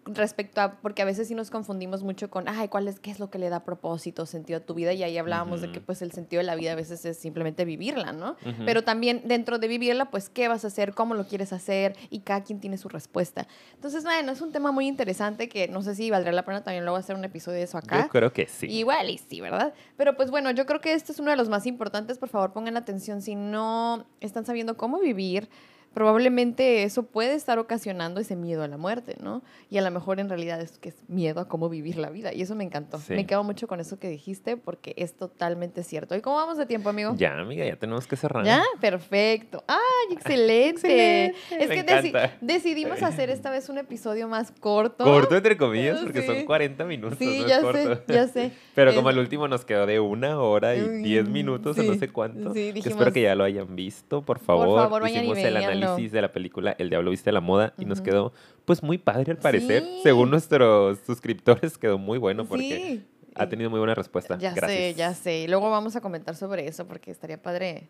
[0.06, 3.20] respecto a, porque a veces sí nos confundimos mucho con, ay, ¿cuál es, qué es
[3.20, 4.94] lo que le da propósito, sentido a tu vida?
[4.94, 7.66] Y ahí hablábamos de que pues el sentido de la vida a veces es simplemente
[7.66, 8.36] vivirla, ¿no?
[8.66, 10.94] Pero también dentro de vivirla, pues, ¿qué vas a hacer?
[10.94, 11.96] ¿Cómo lo quieres hacer?
[12.10, 13.48] Y cada quien tiene su respuesta.
[13.74, 16.84] Entonces, bueno, es un tema muy interesante que no sé si valdría la pena también
[16.84, 18.04] luego hacer un episodio de eso acá.
[18.04, 18.68] Yo creo que sí.
[18.68, 19.74] Igual y sí, ¿verdad?
[19.98, 22.18] Pero pues bueno, yo creo que este es uno de los más importantes.
[22.18, 25.50] Por favor, pongan atención si no están sabiendo cómo vivir
[25.96, 29.42] probablemente eso puede estar ocasionando ese miedo a la muerte, ¿no?
[29.70, 32.34] Y a lo mejor en realidad es que es miedo a cómo vivir la vida.
[32.34, 33.00] Y eso me encantó.
[33.08, 36.14] Me quedo mucho con eso que dijiste porque es totalmente cierto.
[36.14, 37.16] ¿Y cómo vamos de tiempo, amigo?
[37.18, 38.44] Ya, amiga, ya tenemos que cerrar.
[38.44, 39.64] Ya, perfecto.
[39.68, 41.34] ¡Ay, excelente!
[41.52, 45.06] Es que decidimos hacer esta vez un episodio más corto.
[45.06, 47.18] Corto, entre comillas, porque son 40 minutos.
[47.18, 48.52] Sí, ya sé, ya sé.
[48.76, 52.10] Pero como el último nos quedó de una hora y 10 minutos o no sé
[52.10, 52.54] cuánto.
[52.54, 52.98] Sí, dijimos...
[52.98, 54.68] Espero que ya lo hayan visto, por favor.
[54.68, 57.86] Por favor, vayan y el análisis de la película El Diablo Viste la Moda y
[57.86, 58.34] nos quedó
[58.66, 59.84] pues muy padre al parecer.
[60.04, 63.02] Según nuestros suscriptores quedó muy bueno porque
[63.36, 64.38] ha tenido muy buena respuesta.
[64.38, 65.48] Ya sé, ya sé.
[65.48, 67.90] Luego vamos a comentar sobre eso porque estaría padre.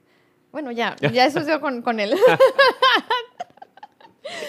[0.52, 2.16] Bueno, ya, ya eso es con, con él.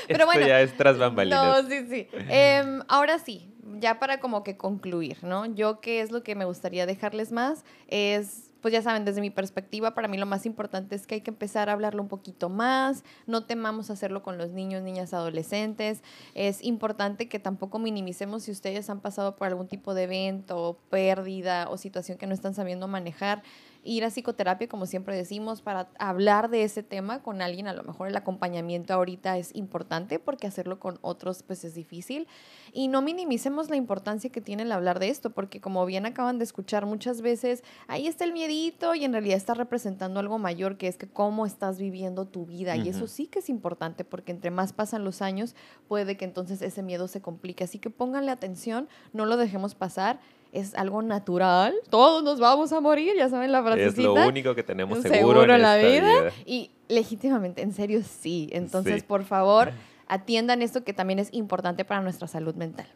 [0.07, 0.47] Pero Esto bueno.
[0.47, 1.65] ya es tras bambalinas.
[1.65, 2.09] No, sí, sí.
[2.29, 5.47] Em, ahora sí, ya para como que concluir, ¿no?
[5.47, 9.31] Yo qué es lo que me gustaría dejarles más es, pues ya saben, desde mi
[9.31, 12.49] perspectiva, para mí lo más importante es que hay que empezar a hablarlo un poquito
[12.49, 16.03] más, no temamos hacerlo con los niños, niñas, adolescentes.
[16.35, 21.69] Es importante que tampoco minimicemos si ustedes han pasado por algún tipo de evento, pérdida
[21.69, 23.43] o situación que no están sabiendo manejar
[23.87, 27.69] ir a psicoterapia, como siempre decimos, para hablar de ese tema con alguien.
[27.69, 32.27] A lo mejor el acompañamiento ahorita es importante porque hacerlo con otros pues es difícil.
[32.73, 36.39] Y no minimicemos la importancia que tiene el hablar de esto, porque como bien acaban
[36.39, 40.77] de escuchar muchas veces, ahí está el miedito y en realidad está representando algo mayor,
[40.77, 42.77] que es que cómo estás viviendo tu vida.
[42.77, 45.55] Y eso sí que es importante porque entre más pasan los años,
[45.89, 47.65] puede que entonces ese miedo se complique.
[47.65, 50.19] Así que pónganle atención, no lo dejemos pasar
[50.57, 51.75] es algo natural.
[51.91, 54.01] Todos nos vamos a morir, ya saben la frasecita.
[54.01, 56.33] Es lo único que tenemos seguro, en, la vida.
[56.45, 58.49] Y legítimamente, en serio, sí.
[58.53, 59.73] Entonces, por favor,
[60.09, 62.87] atiendan esto que también es importante para nuestra salud mental.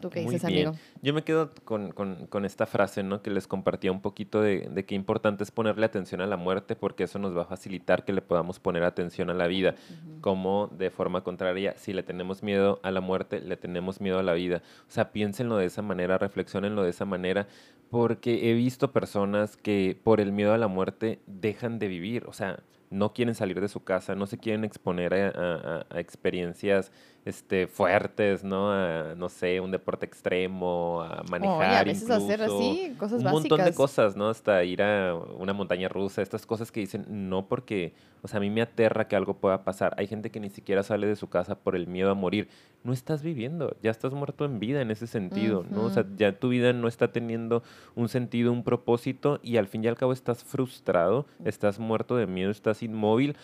[0.00, 0.72] ¿Tú qué dices, amigo?
[1.02, 3.22] Yo me quedo con, con, con, esta frase, ¿no?
[3.22, 6.76] Que les compartía un poquito de, de qué importante es ponerle atención a la muerte
[6.76, 9.74] porque eso nos va a facilitar que le podamos poner atención a la vida.
[10.20, 14.22] Como de forma contraria, si le tenemos miedo a la muerte, le tenemos miedo a
[14.22, 14.62] la vida.
[14.88, 17.46] O sea, piénsenlo de esa manera, reflexionenlo de esa manera,
[17.90, 22.24] porque he visto personas que por el miedo a la muerte dejan de vivir.
[22.26, 26.92] O sea, no quieren salir de su casa, no se quieren exponer a, a experiencias
[27.28, 28.72] este, fuertes, ¿no?
[28.72, 31.74] A, no sé, un deporte extremo, a manejar.
[31.74, 33.32] a veces hacer así, cosas básicas.
[33.32, 34.28] Un montón de cosas, ¿no?
[34.28, 38.40] Hasta ir a una montaña rusa, estas cosas que dicen, no porque, o sea, a
[38.40, 39.94] mí me aterra que algo pueda pasar.
[39.98, 42.48] Hay gente que ni siquiera sale de su casa por el miedo a morir.
[42.82, 45.84] No estás viviendo, ya estás muerto en vida en ese sentido, ¿no?
[45.84, 47.62] O sea, ya tu vida no está teniendo
[47.94, 52.26] un sentido, un propósito y al fin y al cabo estás frustrado, estás muerto de
[52.26, 53.36] miedo, estás inmóvil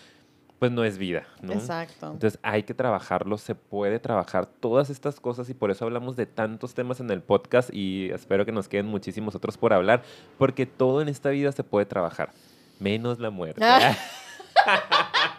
[0.65, 1.53] pues no es vida, ¿no?
[1.53, 2.07] Exacto.
[2.07, 6.25] Entonces hay que trabajarlo, se puede trabajar todas estas cosas y por eso hablamos de
[6.25, 10.03] tantos temas en el podcast y espero que nos queden muchísimos otros por hablar,
[10.39, 12.31] porque todo en esta vida se puede trabajar,
[12.81, 13.63] menos la muerte.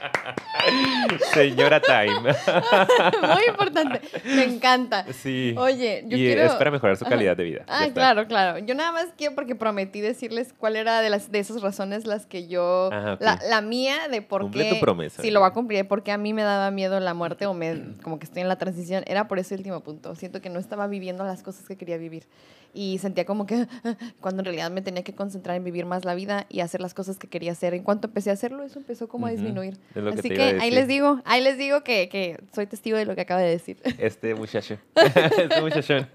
[1.34, 2.20] Señora Time.
[3.34, 4.00] Muy importante.
[4.24, 5.04] Me encanta.
[5.12, 5.54] Sí.
[5.56, 6.42] Oye, yo y quiero...
[6.44, 7.64] es para mejorar su calidad de vida.
[7.68, 8.58] Ah, claro, claro.
[8.58, 12.26] Yo nada más quiero porque prometí decirles cuál era de las de esas razones las
[12.26, 15.22] que yo ah, la, mía de por Cumple qué tu promesa.
[15.22, 17.94] Sí, lo va a cumplir porque a mí me daba miedo la muerte o me
[18.02, 20.14] como que estoy en la transición, era por ese último punto.
[20.14, 22.26] Siento que no estaba viviendo las cosas que quería vivir
[22.72, 23.66] y sentía como que
[24.20, 26.94] cuando en realidad me tenía que concentrar en vivir más la vida y hacer las
[26.94, 27.74] cosas que quería hacer.
[27.74, 29.78] En cuanto empecé a hacerlo, eso empezó como a disminuir.
[30.12, 33.22] Así que, ahí les digo, ahí les digo que, que, soy testigo de lo que
[33.22, 33.78] acaba de decir.
[34.00, 36.08] Este muchacho, este muchachón.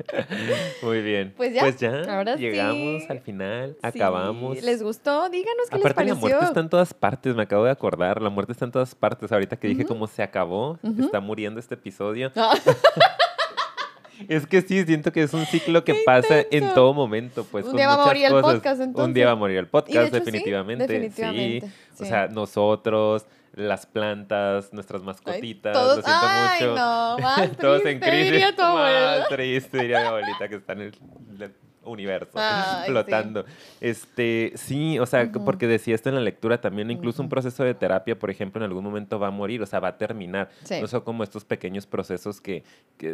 [0.81, 1.33] Muy bien.
[1.37, 4.61] Pues ya, pues ya ahora llegamos al final, acabamos.
[4.63, 5.29] ¿Les gustó?
[5.29, 6.15] Díganos qué les pareció.
[6.15, 8.95] la muerte está en todas partes, me acabo de acordar, la muerte está en todas
[8.95, 9.31] partes.
[9.31, 12.31] Ahorita que dije cómo se acabó, está muriendo este episodio.
[12.35, 12.55] Ah.
[14.27, 17.45] Es que sí, siento que es un ciclo que pasa en todo momento.
[17.45, 19.07] Pues, un día va a morir el podcast, entonces.
[19.07, 21.11] Un día va a morir el podcast, definitivamente.
[21.11, 21.61] Sí,
[21.99, 26.75] O sea, nosotros, las plantas, nuestras mascotitas, todos, lo siento ay, mucho.
[26.75, 28.31] No, más todos en crisis.
[28.31, 31.55] Diría más triste, diría mi abuelita que está en el
[31.85, 32.37] universo
[32.85, 33.45] flotando.
[33.81, 37.73] Este, sí, o sea, porque decía esto en la lectura también, incluso un proceso de
[37.73, 40.49] terapia, por ejemplo, en algún momento va a morir, o sea, va a terminar.
[40.81, 42.63] No son como estos pequeños procesos que,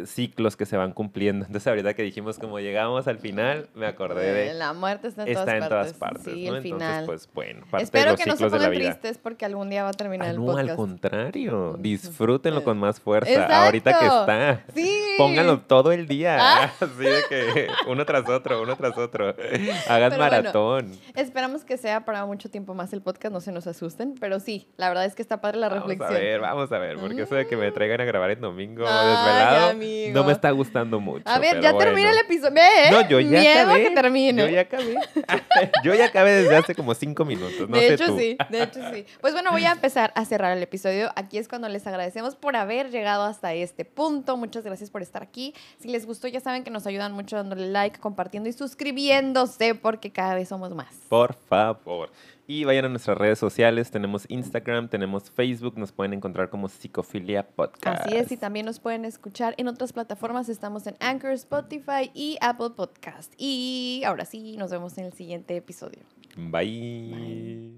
[0.06, 1.46] ciclos que se van cumpliendo.
[1.46, 5.34] Entonces, ahorita que dijimos como llegamos al final, me acordé de la muerte está en,
[5.34, 5.68] todas, en partes.
[5.68, 6.34] todas partes.
[6.34, 7.00] Sí, el final.
[7.00, 9.82] Entonces, pues bueno, parte Espero de los que no se pongan tristes porque algún día
[9.82, 10.64] va a terminar ah, el podcast.
[10.64, 13.64] No, al contrario, disfrútenlo con más fuerza.
[13.64, 14.64] Ahorita que está.
[14.74, 15.14] Sí.
[15.18, 16.38] Pónganlo todo el día.
[16.40, 16.72] Ah.
[16.80, 19.34] Así de que uno tras otro, uno tras otro.
[19.88, 20.92] Hagan maratón.
[21.14, 24.68] esperamos que sea para mucho tiempo más el podcast, no se nos asusten, pero sí,
[24.76, 25.98] la verdad es que está padre la reflexión.
[26.00, 27.74] Vamos a ver, vamos a ver, porque eso de que me mm.
[27.74, 29.72] traigan a grabar en domingo desvelado
[30.12, 31.24] no me está gustando mucho.
[31.26, 32.52] A ver, ya termina el episodio.
[32.52, 33.82] Ve, no, yo ya Miedo acabé.
[33.82, 34.42] que termine.
[34.42, 34.96] Yo ya acabé.
[35.84, 37.68] yo ya acabé desde hace como cinco minutos.
[37.68, 39.06] No de hecho, sí, de hecho, sí.
[39.20, 41.10] Pues bueno, voy a empezar a cerrar el episodio.
[41.16, 44.36] Aquí es cuando les agradecemos por haber llegado hasta este punto.
[44.36, 45.54] Muchas gracias por estar aquí.
[45.78, 50.10] Si les gustó, ya saben que nos ayudan mucho dándole like, compartiendo y suscribiéndose porque
[50.12, 50.94] cada vez somos más.
[51.08, 52.10] Por favor.
[52.46, 57.46] Y vayan a nuestras redes sociales, tenemos Instagram, tenemos Facebook, nos pueden encontrar como Psicofilia
[57.46, 58.04] Podcast.
[58.04, 62.36] Así es, y también nos pueden escuchar en otras plataformas, estamos en Anchor, Spotify y
[62.40, 63.32] Apple Podcast.
[63.38, 66.02] Y ahora sí, nos vemos en el siguiente episodio.
[66.36, 67.72] Bye.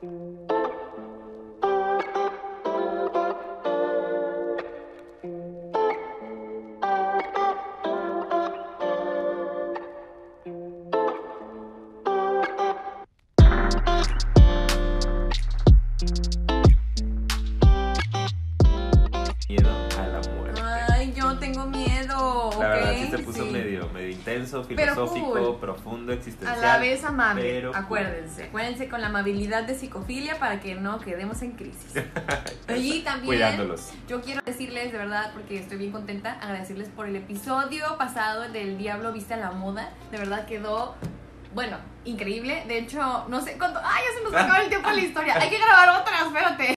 [0.00, 0.41] Bye.
[24.64, 25.56] Filosófico, cool.
[25.58, 26.60] profundo, A existencial.
[26.60, 27.80] la vez amable, pero cool.
[27.82, 28.44] acuérdense.
[28.44, 31.94] Acuérdense con la amabilidad de psicofilia para que no quedemos en crisis.
[32.76, 33.90] y también Cuidándolos.
[34.08, 38.78] yo quiero decirles de verdad, porque estoy bien contenta, agradecerles por el episodio pasado del
[38.78, 39.90] Diablo Viste a la Moda.
[40.10, 40.94] De verdad quedó,
[41.54, 42.64] bueno, increíble.
[42.66, 43.80] De hecho, no sé cuánto...
[43.84, 45.34] ¡Ay, ya se nos acaba el tiempo en la historia!
[45.38, 46.66] Hay que grabar otra, espérate.